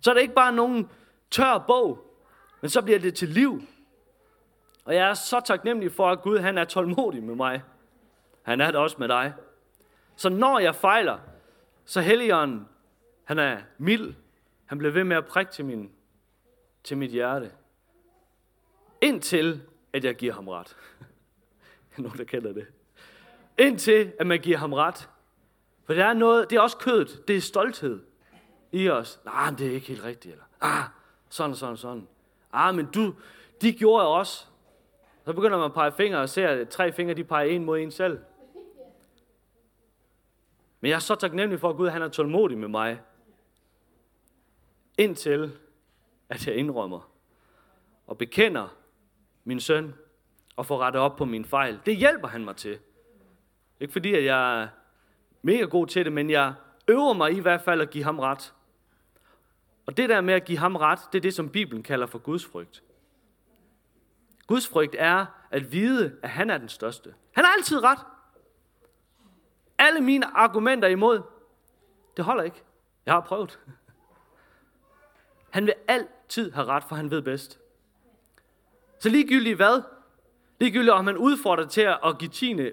Så 0.00 0.10
er 0.10 0.14
det 0.14 0.20
ikke 0.20 0.34
bare 0.34 0.52
nogen 0.52 0.88
tør 1.30 1.58
bog, 1.58 2.18
men 2.60 2.70
så 2.70 2.82
bliver 2.82 2.98
det 2.98 3.14
til 3.14 3.28
liv. 3.28 3.62
Og 4.84 4.94
jeg 4.94 5.10
er 5.10 5.14
så 5.14 5.40
taknemmelig 5.40 5.92
for, 5.92 6.10
at 6.10 6.22
Gud 6.22 6.38
han 6.38 6.58
er 6.58 6.64
tålmodig 6.64 7.22
med 7.22 7.34
mig. 7.34 7.62
Han 8.42 8.60
er 8.60 8.66
det 8.66 8.76
også 8.76 8.96
med 8.98 9.08
dig. 9.08 9.32
Så 10.16 10.28
når 10.28 10.58
jeg 10.58 10.74
fejler, 10.74 11.18
så 11.84 12.00
Helligånden, 12.00 12.68
han 13.24 13.38
er 13.38 13.58
mild. 13.78 14.14
Han 14.66 14.78
bliver 14.78 14.92
ved 14.92 15.04
med 15.04 15.16
at 15.16 15.26
prikke 15.26 15.52
til, 15.52 15.64
min, 15.64 15.90
til 16.84 16.98
mit 16.98 17.10
hjerte. 17.10 17.52
Indtil, 19.00 19.62
at 19.92 20.04
jeg 20.04 20.14
giver 20.14 20.32
ham 20.32 20.48
ret. 20.48 20.76
Nogen, 21.98 22.18
der 22.18 22.24
kender 22.24 22.52
det. 22.52 22.66
Indtil, 23.58 24.12
at 24.20 24.26
man 24.26 24.40
giver 24.40 24.58
ham 24.58 24.72
ret. 24.72 25.08
For 25.84 25.94
det 25.94 26.02
er 26.02 26.12
noget, 26.12 26.50
det 26.50 26.56
er 26.56 26.60
også 26.60 26.76
kødet. 26.76 27.28
Det 27.28 27.36
er 27.36 27.40
stolthed 27.40 28.00
i 28.72 28.88
os. 28.88 29.20
Nej, 29.24 29.50
det 29.50 29.66
er 29.66 29.72
ikke 29.72 29.86
helt 29.86 30.04
rigtigt. 30.04 30.32
Eller, 30.32 30.44
ah, 30.60 30.84
sådan 31.28 31.50
og 31.50 31.56
sådan 31.56 31.72
og 31.72 31.78
sådan. 31.78 32.08
Ah, 32.52 32.74
men 32.74 32.86
du, 32.86 33.14
de 33.62 33.72
gjorde 33.72 34.08
også. 34.08 34.46
Så 35.24 35.32
begynder 35.32 35.58
man 35.58 35.64
at 35.64 35.74
pege 35.74 35.92
fingre 35.92 36.18
og 36.18 36.28
ser, 36.28 36.48
at 36.48 36.68
tre 36.68 36.92
fingre, 36.92 37.14
de 37.14 37.24
peger 37.24 37.50
en 37.50 37.64
mod 37.64 37.78
en 37.78 37.90
selv. 37.90 38.18
Men 40.80 40.88
jeg 40.88 40.94
er 40.94 41.00
så 41.00 41.14
taknemmelig 41.14 41.60
for, 41.60 41.70
at 41.70 41.76
Gud 41.76 41.88
han 41.88 42.02
er 42.02 42.08
tålmodig 42.08 42.58
med 42.58 42.68
mig. 42.68 43.00
Indtil, 44.98 45.52
at 46.28 46.46
jeg 46.46 46.56
indrømmer 46.56 47.10
og 48.06 48.18
bekender 48.18 48.68
min 49.44 49.60
søn 49.60 49.94
og 50.56 50.66
får 50.66 50.78
rettet 50.78 51.02
op 51.02 51.16
på 51.16 51.24
min 51.24 51.44
fejl. 51.44 51.80
Det 51.86 51.96
hjælper 51.96 52.28
han 52.28 52.44
mig 52.44 52.56
til. 52.56 52.78
Ikke 53.80 53.92
fordi, 53.92 54.14
at 54.14 54.24
jeg 54.24 54.62
er 54.62 54.68
mega 55.42 55.64
god 55.64 55.86
til 55.86 56.04
det, 56.04 56.12
men 56.12 56.30
jeg 56.30 56.54
øver 56.88 57.12
mig 57.12 57.32
i 57.32 57.40
hvert 57.40 57.60
fald 57.60 57.80
at 57.80 57.90
give 57.90 58.04
ham 58.04 58.18
ret. 58.18 58.54
Og 59.86 59.96
det 59.96 60.08
der 60.08 60.20
med 60.20 60.34
at 60.34 60.44
give 60.44 60.58
ham 60.58 60.76
ret, 60.76 60.98
det 61.12 61.18
er 61.18 61.22
det, 61.22 61.34
som 61.34 61.48
Bibelen 61.48 61.82
kalder 61.82 62.06
for 62.06 62.18
Guds 62.18 62.44
frygt. 62.44 62.82
Guds 64.46 64.68
frygt 64.68 64.96
er 64.98 65.26
at 65.50 65.72
vide, 65.72 66.16
at 66.22 66.30
han 66.30 66.50
er 66.50 66.58
den 66.58 66.68
største. 66.68 67.14
Han 67.32 67.44
har 67.44 67.52
altid 67.52 67.82
ret. 67.82 67.98
Alle 69.78 70.00
mine 70.00 70.26
argumenter 70.26 70.88
imod, 70.88 71.22
det 72.16 72.24
holder 72.24 72.42
ikke. 72.42 72.62
Jeg 73.06 73.14
har 73.14 73.20
prøvet. 73.20 73.60
Han 75.54 75.66
vil 75.66 75.74
altid 75.88 76.52
have 76.52 76.66
ret, 76.66 76.84
for 76.84 76.96
han 76.96 77.10
ved 77.10 77.22
bedst. 77.22 77.60
Så 78.98 79.08
ligegyldigt 79.08 79.56
hvad, 79.56 79.82
ligegyldigt 80.60 80.92
om 80.92 81.06
han 81.06 81.16
udfordrer 81.16 81.62
dig 81.64 81.72
til 81.72 81.80
at 81.80 82.18
give 82.18 82.30
tiende, 82.30 82.72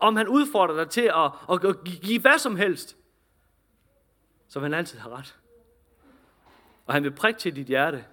om 0.00 0.16
han 0.16 0.28
udfordrer 0.28 0.76
dig 0.76 0.90
til 0.90 1.12
at, 1.14 1.30
at 1.50 1.84
give 1.84 2.20
hvad 2.20 2.38
som 2.38 2.56
helst, 2.56 2.96
så 4.48 4.60
vil 4.60 4.64
han 4.64 4.74
altid 4.78 4.98
have 4.98 5.16
ret. 5.16 5.38
Og 6.86 6.94
han 6.94 7.04
vil 7.04 7.10
prikke 7.10 7.40
til 7.40 7.56
dit 7.56 7.66
hjerte, 7.66 8.04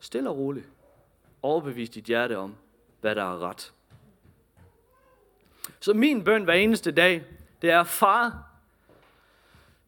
stille 0.00 0.30
og 0.30 0.36
roligt, 0.36 0.68
overbevise 1.42 1.92
dit 1.92 2.04
hjerte 2.04 2.38
om, 2.38 2.56
hvad 3.00 3.14
der 3.14 3.24
er 3.24 3.38
ret. 3.38 3.72
Så 5.80 5.94
min 5.94 6.24
bøn 6.24 6.44
hver 6.44 6.54
eneste 6.54 6.92
dag, 6.92 7.24
det 7.62 7.70
er, 7.70 7.84
far, 7.84 8.50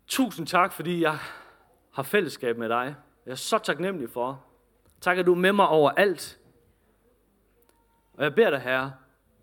tusind 0.07 0.47
tak, 0.47 0.73
fordi 0.73 1.01
jeg 1.01 1.19
har 1.93 2.03
fællesskab 2.03 2.59
med 2.59 2.69
dig. 2.69 2.97
Jeg 3.27 3.33
er 3.33 3.37
så 3.37 3.59
taknemmelig 3.59 4.11
for. 4.11 4.45
Tak, 5.01 5.19
at 5.19 5.27
du 5.27 5.33
er 5.33 5.39
med 5.39 5.53
mig 5.53 5.69
over 5.69 5.91
alt. 5.91 6.39
Og 8.15 8.25
jeg 8.25 8.35
beder 8.35 8.51
dig, 8.51 8.61
Herre, 8.61 8.93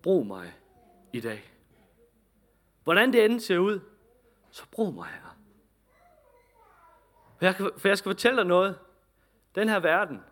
brug 0.01 0.25
mig 0.25 0.53
i 1.13 1.19
dag. 1.19 1.53
Hvordan 2.83 3.13
det 3.13 3.25
end 3.25 3.39
ser 3.39 3.57
ud, 3.57 3.79
så 4.51 4.63
brug 4.71 4.93
mig, 4.93 5.07
Herre. 5.07 5.31
For 7.37 7.45
jeg, 7.45 7.55
for 7.77 7.87
jeg 7.87 7.97
skal 7.97 8.09
fortælle 8.09 8.37
dig 8.37 8.45
noget. 8.45 8.79
Den 9.55 9.69
her 9.69 9.79
verden 9.79 10.23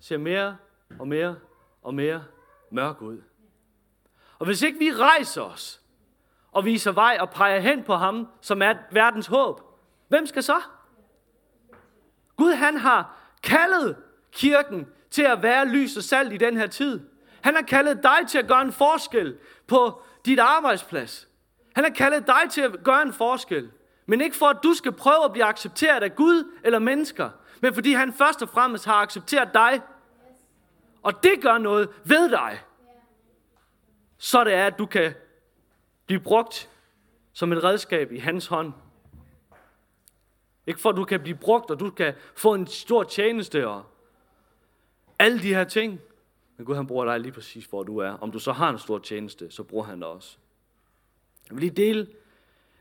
ser 0.00 0.18
mere 0.18 0.56
og 0.98 1.08
mere 1.08 1.36
og 1.82 1.94
mere 1.94 2.24
mørk 2.70 3.02
ud. 3.02 3.22
Og 4.38 4.46
hvis 4.46 4.62
ikke 4.62 4.78
vi 4.78 4.92
rejser 4.92 5.42
os 5.42 5.82
og 6.52 6.64
viser 6.64 6.92
vej 6.92 7.16
og 7.20 7.30
peger 7.30 7.60
hen 7.60 7.84
på 7.84 7.94
ham, 7.94 8.28
som 8.40 8.62
er 8.62 8.74
verdens 8.90 9.26
håb, 9.26 9.60
hvem 10.08 10.26
skal 10.26 10.42
så? 10.42 10.62
Gud 12.36 12.52
han 12.52 12.76
har 12.76 13.16
kaldet 13.42 13.96
kirken 14.32 14.86
til 15.10 15.22
at 15.22 15.42
være 15.42 15.68
lys 15.68 15.96
og 15.96 16.02
salt 16.02 16.32
i 16.32 16.36
den 16.36 16.56
her 16.56 16.66
tid. 16.66 17.00
Han 17.40 17.54
har 17.54 17.62
kaldet 17.62 18.02
dig 18.02 18.18
til 18.28 18.38
at 18.38 18.48
gøre 18.48 18.62
en 18.62 18.72
forskel 18.72 19.36
på 19.66 20.02
dit 20.24 20.38
arbejdsplads. 20.38 21.28
Han 21.74 21.84
har 21.84 21.90
kaldet 21.90 22.26
dig 22.26 22.50
til 22.50 22.60
at 22.60 22.82
gøre 22.84 23.02
en 23.02 23.12
forskel. 23.12 23.70
Men 24.06 24.20
ikke 24.20 24.36
for, 24.36 24.46
at 24.46 24.58
du 24.62 24.74
skal 24.74 24.92
prøve 24.92 25.24
at 25.24 25.32
blive 25.32 25.44
accepteret 25.44 26.02
af 26.02 26.14
Gud 26.14 26.52
eller 26.64 26.78
mennesker, 26.78 27.30
men 27.60 27.74
fordi 27.74 27.92
han 27.92 28.12
først 28.12 28.42
og 28.42 28.48
fremmest 28.48 28.84
har 28.84 28.94
accepteret 28.94 29.54
dig. 29.54 29.80
Og 31.02 31.22
det 31.22 31.42
gør 31.42 31.58
noget 31.58 31.88
ved 32.04 32.30
dig. 32.30 32.60
Så 34.18 34.44
det 34.44 34.54
er, 34.54 34.66
at 34.66 34.78
du 34.78 34.86
kan 34.86 35.14
blive 36.06 36.20
brugt 36.20 36.68
som 37.32 37.52
et 37.52 37.64
redskab 37.64 38.12
i 38.12 38.18
hans 38.18 38.46
hånd. 38.46 38.72
Ikke 40.66 40.80
for, 40.80 40.90
at 40.90 40.96
du 40.96 41.04
kan 41.04 41.20
blive 41.20 41.36
brugt, 41.36 41.70
og 41.70 41.80
du 41.80 41.90
kan 41.90 42.14
få 42.36 42.54
en 42.54 42.66
stor 42.66 43.02
tjeneste 43.02 43.68
og 43.68 43.84
alle 45.18 45.42
de 45.42 45.54
her 45.54 45.64
ting. 45.64 46.00
Men 46.56 46.66
Gud 46.66 46.74
han 46.74 46.86
bruger 46.86 47.04
dig 47.04 47.20
lige 47.20 47.32
præcis, 47.32 47.64
hvor 47.64 47.82
du 47.82 47.98
er. 47.98 48.10
Om 48.10 48.30
du 48.30 48.38
så 48.38 48.52
har 48.52 48.70
en 48.70 48.78
stor 48.78 48.98
tjeneste, 48.98 49.50
så 49.50 49.62
bruger 49.62 49.84
han 49.84 50.00
dig 50.00 50.08
også. 50.08 50.36
Jeg 51.48 51.56
vil 51.56 51.60
lige 51.60 51.76
dele 51.76 52.08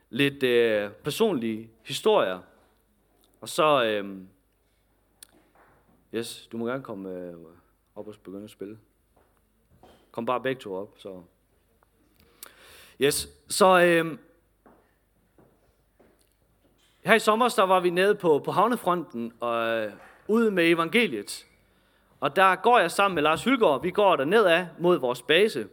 lidt 0.10 0.44
øh, 0.44 0.92
personlige 0.92 1.70
historier. 1.84 2.40
Og 3.42 3.50
så, 3.50 3.84
øh, 3.84 4.18
yes, 6.14 6.48
du 6.52 6.58
må 6.58 6.68
gerne 6.68 6.84
komme 6.84 7.10
øh, 7.10 7.34
op 7.96 8.08
og 8.08 8.16
begynde 8.24 8.44
at 8.44 8.50
spille. 8.50 8.78
Kom 10.12 10.26
bare 10.26 10.42
begge 10.42 10.62
to 10.62 10.76
op, 10.76 10.94
så. 10.98 11.22
Yes, 13.02 13.30
så 13.48 13.82
øh, 13.82 14.18
her 17.04 17.16
i 17.16 17.20
sommer, 17.20 17.50
der 17.50 17.64
var 17.64 17.80
vi 17.80 17.90
nede 17.90 18.16
på, 18.16 18.42
på 18.46 18.52
havnefronten 18.52 19.34
og 19.40 19.70
øh, 19.70 19.92
ude 20.28 20.52
med 20.52 20.70
evangeliet. 20.70 21.46
Og 22.20 22.36
der 22.36 22.56
går 22.56 22.80
jeg 22.80 22.92
sammen 22.92 23.16
med 23.16 23.24
Lars 23.24 23.44
Hylgaard. 23.44 23.82
Vi 23.82 23.92
går 23.92 24.16
der 24.16 24.26
nedad 24.26 24.66
mod 24.80 24.98
vores 24.98 25.22
base. 25.22 25.68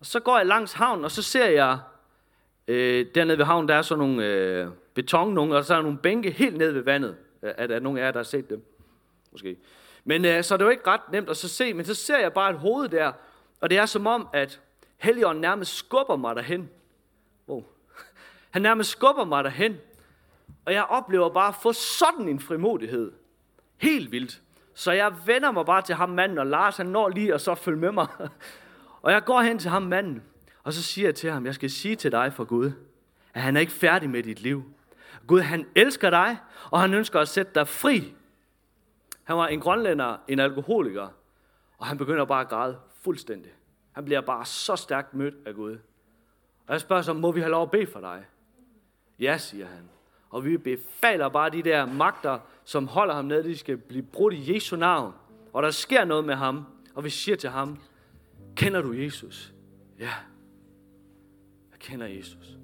Og 0.00 0.06
så 0.06 0.20
går 0.20 0.36
jeg 0.36 0.46
langs 0.46 0.72
havnen, 0.72 1.04
og 1.04 1.10
så 1.10 1.22
ser 1.22 1.46
jeg 1.46 1.78
øh, 2.68 3.06
dernede 3.14 3.38
ved 3.38 3.44
havnen, 3.44 3.68
der 3.68 3.74
er 3.74 3.82
sådan 3.82 3.98
nogle 3.98 4.26
øh, 4.26 4.68
beton, 4.94 5.34
nogle, 5.34 5.56
og 5.56 5.64
så 5.64 5.74
er 5.74 5.76
der 5.76 5.82
nogle 5.82 5.98
bænke 5.98 6.30
helt 6.30 6.56
nede 6.56 6.74
ved 6.74 6.82
vandet. 6.82 7.16
Øh, 7.42 7.52
er 7.58 7.66
der 7.66 7.80
nogen 7.80 7.98
af 7.98 8.02
jer, 8.02 8.10
der 8.10 8.18
har 8.18 8.24
set 8.24 8.50
dem? 8.50 8.64
Måske. 9.32 9.56
Men 10.04 10.24
øh, 10.24 10.44
så 10.44 10.54
er 10.54 10.58
det 10.58 10.64
jo 10.64 10.70
ikke 10.70 10.86
ret 10.86 11.00
nemt 11.12 11.30
at 11.30 11.36
så 11.36 11.48
se, 11.48 11.74
men 11.74 11.84
så 11.84 11.94
ser 11.94 12.18
jeg 12.18 12.32
bare 12.32 12.50
et 12.50 12.58
hoved 12.58 12.88
der, 12.88 13.12
og 13.60 13.70
det 13.70 13.78
er 13.78 13.86
som 13.86 14.06
om, 14.06 14.28
at 14.32 14.60
Helligånden 14.96 15.40
nærmest 15.40 15.76
skubber 15.76 16.16
mig 16.16 16.36
derhen. 16.36 16.70
Wow. 17.48 17.64
Han 18.50 18.62
nærmest 18.62 18.90
skubber 18.90 19.24
mig 19.24 19.44
derhen. 19.44 19.76
Og 20.64 20.72
jeg 20.72 20.84
oplever 20.84 21.28
bare 21.28 21.48
at 21.48 21.54
få 21.54 21.72
sådan 21.72 22.28
en 22.28 22.40
frimodighed. 22.40 23.12
Helt 23.76 24.12
vildt. 24.12 24.42
Så 24.74 24.92
jeg 24.92 25.12
vender 25.26 25.50
mig 25.50 25.66
bare 25.66 25.82
til 25.82 25.94
ham 25.94 26.08
manden, 26.08 26.38
og 26.38 26.46
Lars 26.46 26.76
han 26.76 26.86
når 26.86 27.08
lige 27.08 27.34
og 27.34 27.40
så 27.40 27.54
følge 27.54 27.78
med 27.78 27.92
mig. 27.92 28.06
Og 29.02 29.12
jeg 29.12 29.24
går 29.24 29.40
hen 29.40 29.58
til 29.58 29.70
ham 29.70 29.82
manden, 29.82 30.22
og 30.62 30.72
så 30.72 30.82
siger 30.82 31.08
jeg 31.08 31.14
til 31.14 31.30
ham, 31.30 31.46
jeg 31.46 31.54
skal 31.54 31.70
sige 31.70 31.96
til 31.96 32.12
dig 32.12 32.32
for 32.32 32.44
Gud, 32.44 32.72
at 33.34 33.42
han 33.42 33.56
er 33.56 33.60
ikke 33.60 33.72
færdig 33.72 34.10
med 34.10 34.22
dit 34.22 34.40
liv. 34.40 34.64
Gud, 35.26 35.40
han 35.40 35.66
elsker 35.74 36.10
dig, 36.10 36.36
og 36.70 36.80
han 36.80 36.94
ønsker 36.94 37.20
at 37.20 37.28
sætte 37.28 37.52
dig 37.54 37.68
fri. 37.68 38.14
Han 39.24 39.36
var 39.36 39.46
en 39.46 39.60
grønlænder, 39.60 40.16
en 40.28 40.38
alkoholiker, 40.38 41.08
og 41.78 41.86
han 41.86 41.98
begynder 41.98 42.24
bare 42.24 42.40
at 42.40 42.48
græde 42.48 42.78
fuldstændig. 43.02 43.52
Han 43.92 44.04
bliver 44.04 44.20
bare 44.20 44.44
så 44.44 44.76
stærkt 44.76 45.14
mødt 45.14 45.34
af 45.46 45.54
Gud. 45.54 45.78
Og 46.66 46.72
jeg 46.72 46.80
spørger 46.80 47.02
så, 47.02 47.12
må 47.12 47.32
vi 47.32 47.40
have 47.40 47.50
lov 47.50 47.62
at 47.62 47.70
bede 47.70 47.86
for 47.86 48.00
dig? 48.00 48.24
Ja, 49.18 49.38
siger 49.38 49.66
han. 49.66 49.90
Og 50.30 50.44
vi 50.44 50.56
befaler 50.56 51.28
bare 51.28 51.50
de 51.50 51.62
der 51.62 51.86
magter, 51.86 52.38
som 52.64 52.86
holder 52.86 53.14
ham 53.14 53.24
nede, 53.24 53.44
de 53.44 53.58
skal 53.58 53.76
blive 53.76 54.02
brudt 54.02 54.34
i 54.34 54.54
Jesu 54.54 54.76
navn. 54.76 55.12
Og 55.52 55.62
der 55.62 55.70
sker 55.70 56.04
noget 56.04 56.24
med 56.24 56.34
ham, 56.34 56.64
og 56.94 57.04
vi 57.04 57.10
siger 57.10 57.36
til 57.36 57.50
ham, 57.50 57.78
kender 58.56 58.82
du 58.82 58.92
Jesus? 58.92 59.54
Ja, 59.98 60.12
jeg 61.70 61.78
kender 61.78 62.06
Jesus. 62.06 62.58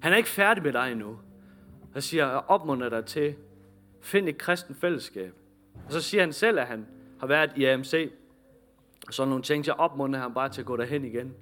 Han 0.00 0.12
er 0.12 0.16
ikke 0.16 0.28
færdig 0.28 0.62
med 0.62 0.72
dig 0.72 0.92
endnu. 0.92 1.18
Jeg 1.94 2.02
siger, 2.02 2.26
jeg 2.26 2.42
opmunder 2.48 2.88
dig 2.88 3.04
til, 3.04 3.34
find 4.00 4.28
et 4.28 4.38
kristen 4.38 4.74
fællesskab. 4.74 5.34
Og 5.86 5.92
så 5.92 6.00
siger 6.00 6.22
han 6.22 6.32
selv, 6.32 6.58
at 6.58 6.66
han 6.66 6.86
har 7.20 7.26
været 7.26 7.50
i 7.56 7.64
AMC. 7.64 8.12
Og 9.06 9.14
så 9.14 9.24
nogle 9.24 9.42
ting, 9.42 9.64
så 9.64 9.72
opmunder 9.72 10.18
ham 10.18 10.34
bare 10.34 10.48
til 10.48 10.60
at 10.60 10.66
gå 10.66 10.76
derhen 10.76 11.04
igen. 11.04 11.34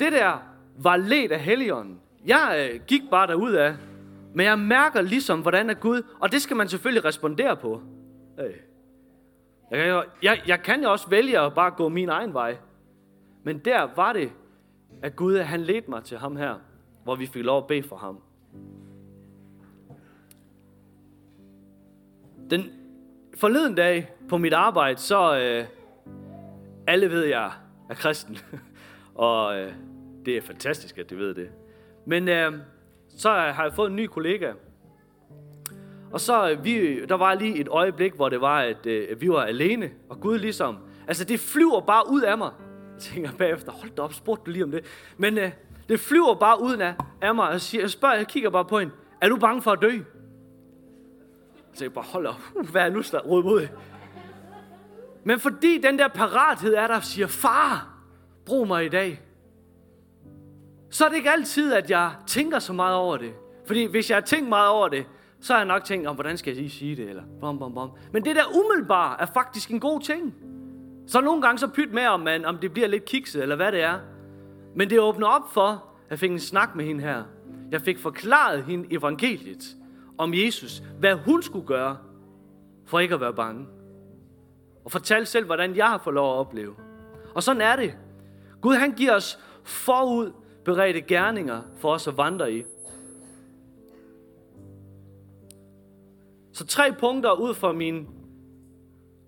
det 0.00 0.12
der 0.12 0.38
var 0.76 0.96
let 0.96 1.32
af 1.32 1.40
Helligånden. 1.40 2.00
Jeg 2.28 2.70
øh, 2.74 2.80
gik 2.86 3.02
bare 3.10 3.26
derud 3.26 3.52
af, 3.52 3.76
men 4.34 4.46
jeg 4.46 4.58
mærker 4.58 5.02
ligesom, 5.02 5.40
hvordan 5.40 5.70
er 5.70 5.74
Gud, 5.74 6.02
og 6.20 6.32
det 6.32 6.42
skal 6.42 6.56
man 6.56 6.68
selvfølgelig 6.68 7.04
respondere 7.04 7.56
på. 7.56 7.82
Øh. 8.40 8.54
Jeg, 9.70 9.78
kan 9.78 9.88
jo, 9.88 10.04
jeg, 10.22 10.42
jeg 10.46 10.62
kan 10.62 10.82
jo 10.82 10.92
også 10.92 11.08
vælge 11.08 11.40
at 11.40 11.54
bare 11.54 11.70
gå 11.70 11.88
min 11.88 12.08
egen 12.08 12.34
vej. 12.34 12.56
Men 13.42 13.58
der 13.58 13.88
var 13.96 14.12
det, 14.12 14.32
at 15.02 15.16
Gud 15.16 15.38
han 15.38 15.60
ledte 15.60 15.90
mig 15.90 16.04
til 16.04 16.18
ham 16.18 16.36
her, 16.36 16.54
hvor 17.04 17.16
vi 17.16 17.26
fik 17.26 17.44
lov 17.44 17.58
at 17.58 17.66
bede 17.66 17.82
for 17.82 17.96
ham. 17.96 18.20
Den 22.50 22.72
forleden 23.36 23.74
dag 23.74 24.10
på 24.28 24.38
mit 24.38 24.52
arbejde, 24.52 24.98
så 24.98 25.38
øh, 25.38 25.66
alle 26.86 27.10
ved, 27.10 27.24
jeg 27.24 27.52
er 27.90 27.94
kristen. 27.94 28.38
og 29.14 29.58
øh, 29.58 29.72
det 30.26 30.36
er 30.36 30.42
fantastisk, 30.42 30.98
at 30.98 31.10
de 31.10 31.16
ved 31.16 31.34
det. 31.34 31.50
Men 32.08 32.28
øh, 32.28 32.52
så 33.18 33.30
har 33.30 33.62
jeg 33.62 33.72
fået 33.72 33.90
en 33.90 33.96
ny 33.96 34.06
kollega. 34.06 34.52
Og 36.12 36.20
så 36.20 36.50
øh, 36.50 36.64
vi, 36.64 37.04
der 37.04 37.14
var 37.14 37.34
lige 37.34 37.58
et 37.58 37.68
øjeblik, 37.68 38.14
hvor 38.14 38.28
det 38.28 38.40
var, 38.40 38.60
at 38.60 38.86
øh, 38.86 39.20
vi 39.20 39.28
var 39.28 39.42
alene. 39.42 39.90
Og 40.08 40.20
Gud 40.20 40.38
ligesom, 40.38 40.78
altså 41.08 41.24
det 41.24 41.40
flyver 41.40 41.80
bare 41.80 42.02
ud 42.10 42.22
af 42.22 42.38
mig. 42.38 42.50
Jeg 42.94 43.00
tænker 43.00 43.30
bagefter, 43.38 43.72
hold 43.72 43.90
da 43.90 44.02
op, 44.02 44.12
spurgte 44.12 44.44
du 44.46 44.50
lige 44.50 44.64
om 44.64 44.70
det. 44.70 44.84
Men 45.16 45.38
øh, 45.38 45.50
det 45.88 46.00
flyver 46.00 46.34
bare 46.34 46.62
ud 46.62 46.76
af, 46.76 46.94
af 47.20 47.34
mig. 47.34 47.48
og 47.48 47.60
siger, 47.60 47.82
jeg 47.82 47.90
spørger, 47.90 48.16
jeg 48.16 48.26
kigger 48.26 48.50
bare 48.50 48.64
på 48.64 48.78
hende. 48.78 48.92
Er 49.20 49.28
du 49.28 49.36
bange 49.36 49.62
for 49.62 49.70
at 49.70 49.82
dø? 49.82 49.98
Så 51.72 51.84
jeg 51.84 51.92
bare, 51.92 52.04
hold 52.04 52.26
op, 52.26 52.40
uh, 52.54 52.70
hvad 52.70 52.82
er 52.82 52.90
nu 52.90 53.02
der 53.12 53.20
råd 53.20 53.42
mod 53.42 53.68
Men 55.24 55.40
fordi 55.40 55.80
den 55.80 55.98
der 55.98 56.08
parathed 56.08 56.74
er 56.74 56.86
der, 56.86 57.00
siger, 57.00 57.26
far, 57.26 57.88
brug 58.46 58.66
mig 58.66 58.84
i 58.84 58.88
dag. 58.88 59.27
Så 60.90 61.04
er 61.04 61.08
det 61.08 61.16
ikke 61.16 61.30
altid, 61.30 61.72
at 61.72 61.90
jeg 61.90 62.10
tænker 62.26 62.58
så 62.58 62.72
meget 62.72 62.96
over 62.96 63.16
det. 63.16 63.32
Fordi 63.66 63.84
hvis 63.84 64.10
jeg 64.10 64.16
har 64.16 64.22
tænkt 64.22 64.48
meget 64.48 64.68
over 64.68 64.88
det, 64.88 65.06
så 65.40 65.52
har 65.52 65.60
jeg 65.60 65.66
nok 65.66 65.84
tænkt, 65.84 66.06
om 66.06 66.14
hvordan 66.14 66.36
skal 66.36 66.50
jeg 66.50 66.56
lige 66.56 66.70
sige 66.70 66.96
det, 66.96 67.08
eller 67.08 67.22
bom, 67.40 67.58
bom, 67.58 67.74
bom. 67.74 67.90
Men 68.12 68.24
det 68.24 68.36
der 68.36 68.44
umiddelbart 68.44 69.20
er 69.20 69.26
faktisk 69.26 69.70
en 69.70 69.80
god 69.80 70.00
ting. 70.00 70.34
Så 71.06 71.20
nogle 71.20 71.42
gange 71.42 71.58
så 71.58 71.68
pyt 71.68 71.92
med, 71.92 72.06
om, 72.06 72.20
man, 72.20 72.44
om 72.44 72.58
det 72.58 72.72
bliver 72.72 72.88
lidt 72.88 73.04
kikset, 73.04 73.42
eller 73.42 73.56
hvad 73.56 73.72
det 73.72 73.82
er. 73.82 73.98
Men 74.76 74.90
det 74.90 75.00
åbner 75.00 75.26
op 75.26 75.52
for, 75.52 75.68
at 75.68 76.10
jeg 76.10 76.18
fik 76.18 76.30
en 76.30 76.40
snak 76.40 76.74
med 76.74 76.84
hende 76.84 77.04
her. 77.04 77.22
Jeg 77.70 77.80
fik 77.80 77.98
forklaret 77.98 78.64
hende 78.64 78.94
evangeliet 78.94 79.76
om 80.18 80.34
Jesus, 80.34 80.82
hvad 80.98 81.14
hun 81.14 81.42
skulle 81.42 81.66
gøre, 81.66 81.96
for 82.86 82.98
ikke 82.98 83.14
at 83.14 83.20
være 83.20 83.34
bange. 83.34 83.66
Og 84.84 84.92
fortælle 84.92 85.26
selv, 85.26 85.46
hvordan 85.46 85.76
jeg 85.76 85.86
har 85.86 85.98
fået 85.98 86.14
lov 86.14 86.32
at 86.32 86.38
opleve. 86.38 86.74
Og 87.34 87.42
sådan 87.42 87.62
er 87.62 87.76
det. 87.76 87.94
Gud 88.60 88.74
han 88.74 88.92
giver 88.92 89.14
os 89.14 89.38
forud 89.64 90.32
beredte 90.68 91.00
gerninger 91.00 91.62
for 91.76 91.92
os 91.92 92.08
at 92.08 92.16
vandre 92.16 92.52
i. 92.52 92.64
Så 96.52 96.66
tre 96.66 96.92
punkter 96.98 97.32
ud 97.32 97.54
fra 97.54 97.72
min 97.72 98.08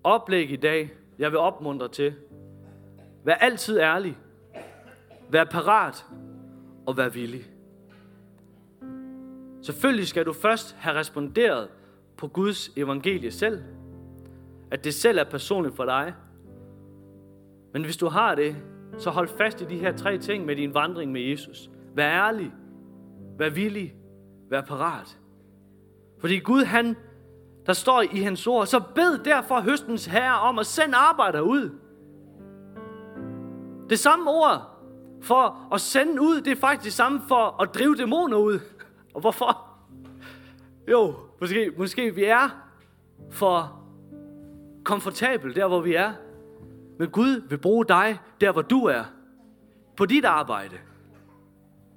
oplæg 0.03 0.51
i 0.51 0.55
dag, 0.55 0.91
jeg 1.19 1.31
vil 1.31 1.39
opmuntre 1.39 1.87
til. 1.87 2.13
Vær 3.23 3.33
altid 3.33 3.79
ærlig. 3.79 4.17
Vær 5.29 5.43
parat 5.43 6.05
og 6.85 6.97
vær 6.97 7.09
villig. 7.09 7.45
Selvfølgelig 9.61 10.07
skal 10.07 10.25
du 10.25 10.33
først 10.33 10.75
have 10.79 10.95
responderet 10.95 11.69
på 12.17 12.27
Guds 12.27 12.69
evangelie 12.77 13.31
selv. 13.31 13.63
At 14.71 14.83
det 14.83 14.93
selv 14.93 15.19
er 15.19 15.23
personligt 15.23 15.75
for 15.75 15.85
dig. 15.85 16.13
Men 17.73 17.83
hvis 17.83 17.97
du 17.97 18.07
har 18.07 18.35
det, 18.35 18.55
så 18.97 19.09
hold 19.09 19.27
fast 19.27 19.61
i 19.61 19.65
de 19.65 19.77
her 19.77 19.97
tre 19.97 20.17
ting 20.17 20.45
med 20.45 20.55
din 20.55 20.73
vandring 20.73 21.11
med 21.11 21.21
Jesus. 21.21 21.69
Vær 21.95 22.09
ærlig. 22.09 22.53
Vær 23.37 23.49
villig. 23.49 23.95
Vær 24.49 24.61
parat. 24.61 25.17
Fordi 26.19 26.39
Gud, 26.39 26.63
han, 26.63 26.95
der 27.65 27.73
står 27.73 28.01
i 28.01 28.19
hans 28.21 28.47
ord, 28.47 28.65
så 28.65 28.81
bed 28.95 29.23
derfor 29.23 29.61
høstens 29.61 30.05
herre 30.05 30.39
om 30.39 30.59
at 30.59 30.65
sende 30.65 30.95
arbejder 30.95 31.41
ud. 31.41 31.69
Det 33.89 33.99
samme 33.99 34.31
ord 34.31 34.71
for 35.21 35.67
at 35.73 35.81
sende 35.81 36.21
ud, 36.21 36.41
det 36.41 36.51
er 36.51 36.55
faktisk 36.55 36.85
det 36.85 36.93
samme 36.93 37.21
for 37.27 37.61
at 37.61 37.69
drive 37.75 37.95
dæmoner 37.95 38.37
ud. 38.37 38.59
Og 39.13 39.21
hvorfor? 39.21 39.67
Jo, 40.91 41.15
måske, 41.41 41.71
måske 41.77 42.15
vi 42.15 42.23
er 42.23 42.49
for 43.29 43.83
komfortabel 44.83 45.55
der, 45.55 45.67
hvor 45.67 45.81
vi 45.81 45.95
er. 45.95 46.13
Men 47.01 47.09
Gud 47.09 47.41
vil 47.49 47.57
bruge 47.57 47.85
dig 47.85 48.19
der, 48.41 48.51
hvor 48.51 48.61
du 48.61 48.85
er. 48.85 49.03
På 49.97 50.05
dit 50.05 50.25
arbejde. 50.25 50.75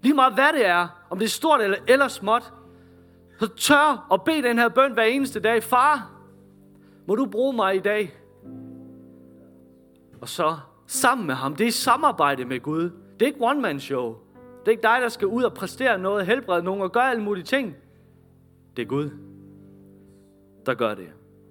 Lige 0.03 0.15
meget 0.15 0.35
hvad 0.35 0.53
det 0.53 0.67
er, 0.67 1.07
om 1.11 1.19
det 1.19 1.25
er 1.25 1.31
stort 1.31 1.61
eller, 1.61 1.79
eller 1.89 2.09
småt, 2.09 2.53
så 3.39 3.47
tør 3.47 4.07
og 4.11 4.23
bed 4.23 4.43
den 4.43 4.59
her 4.59 4.69
bøn 4.69 4.93
hver 4.93 5.03
eneste 5.03 5.41
dag. 5.41 5.63
Far, 5.63 6.11
må 7.07 7.15
du 7.15 7.27
bruge 7.27 7.53
mig 7.53 7.77
i 7.77 7.79
dag? 7.79 8.15
Og 10.21 10.29
så 10.29 10.57
sammen 10.87 11.27
med 11.27 11.35
ham. 11.35 11.57
Det 11.57 11.67
er 11.67 11.73
samarbejde 11.73 12.45
med 12.45 12.61
Gud. 12.61 12.83
Det 13.21 13.23
er 13.23 13.27
ikke 13.27 13.45
one-man 13.45 13.81
show. 13.81 14.17
Det 14.61 14.67
er 14.67 14.71
ikke 14.71 14.83
dig, 14.83 14.99
der 15.03 15.09
skal 15.09 15.29
ud 15.29 15.43
og 15.43 15.55
præstere 15.55 15.99
noget, 15.99 16.27
helbrede 16.27 16.63
nogen 16.63 16.83
og 16.83 16.93
gøre 16.93 17.11
alle 17.11 17.23
mulige 17.23 17.45
ting. 17.45 17.75
Det 18.77 18.83
er 18.83 18.87
Gud, 18.87 19.11
der 20.67 20.75
gør 20.75 20.95
det. 20.95 21.09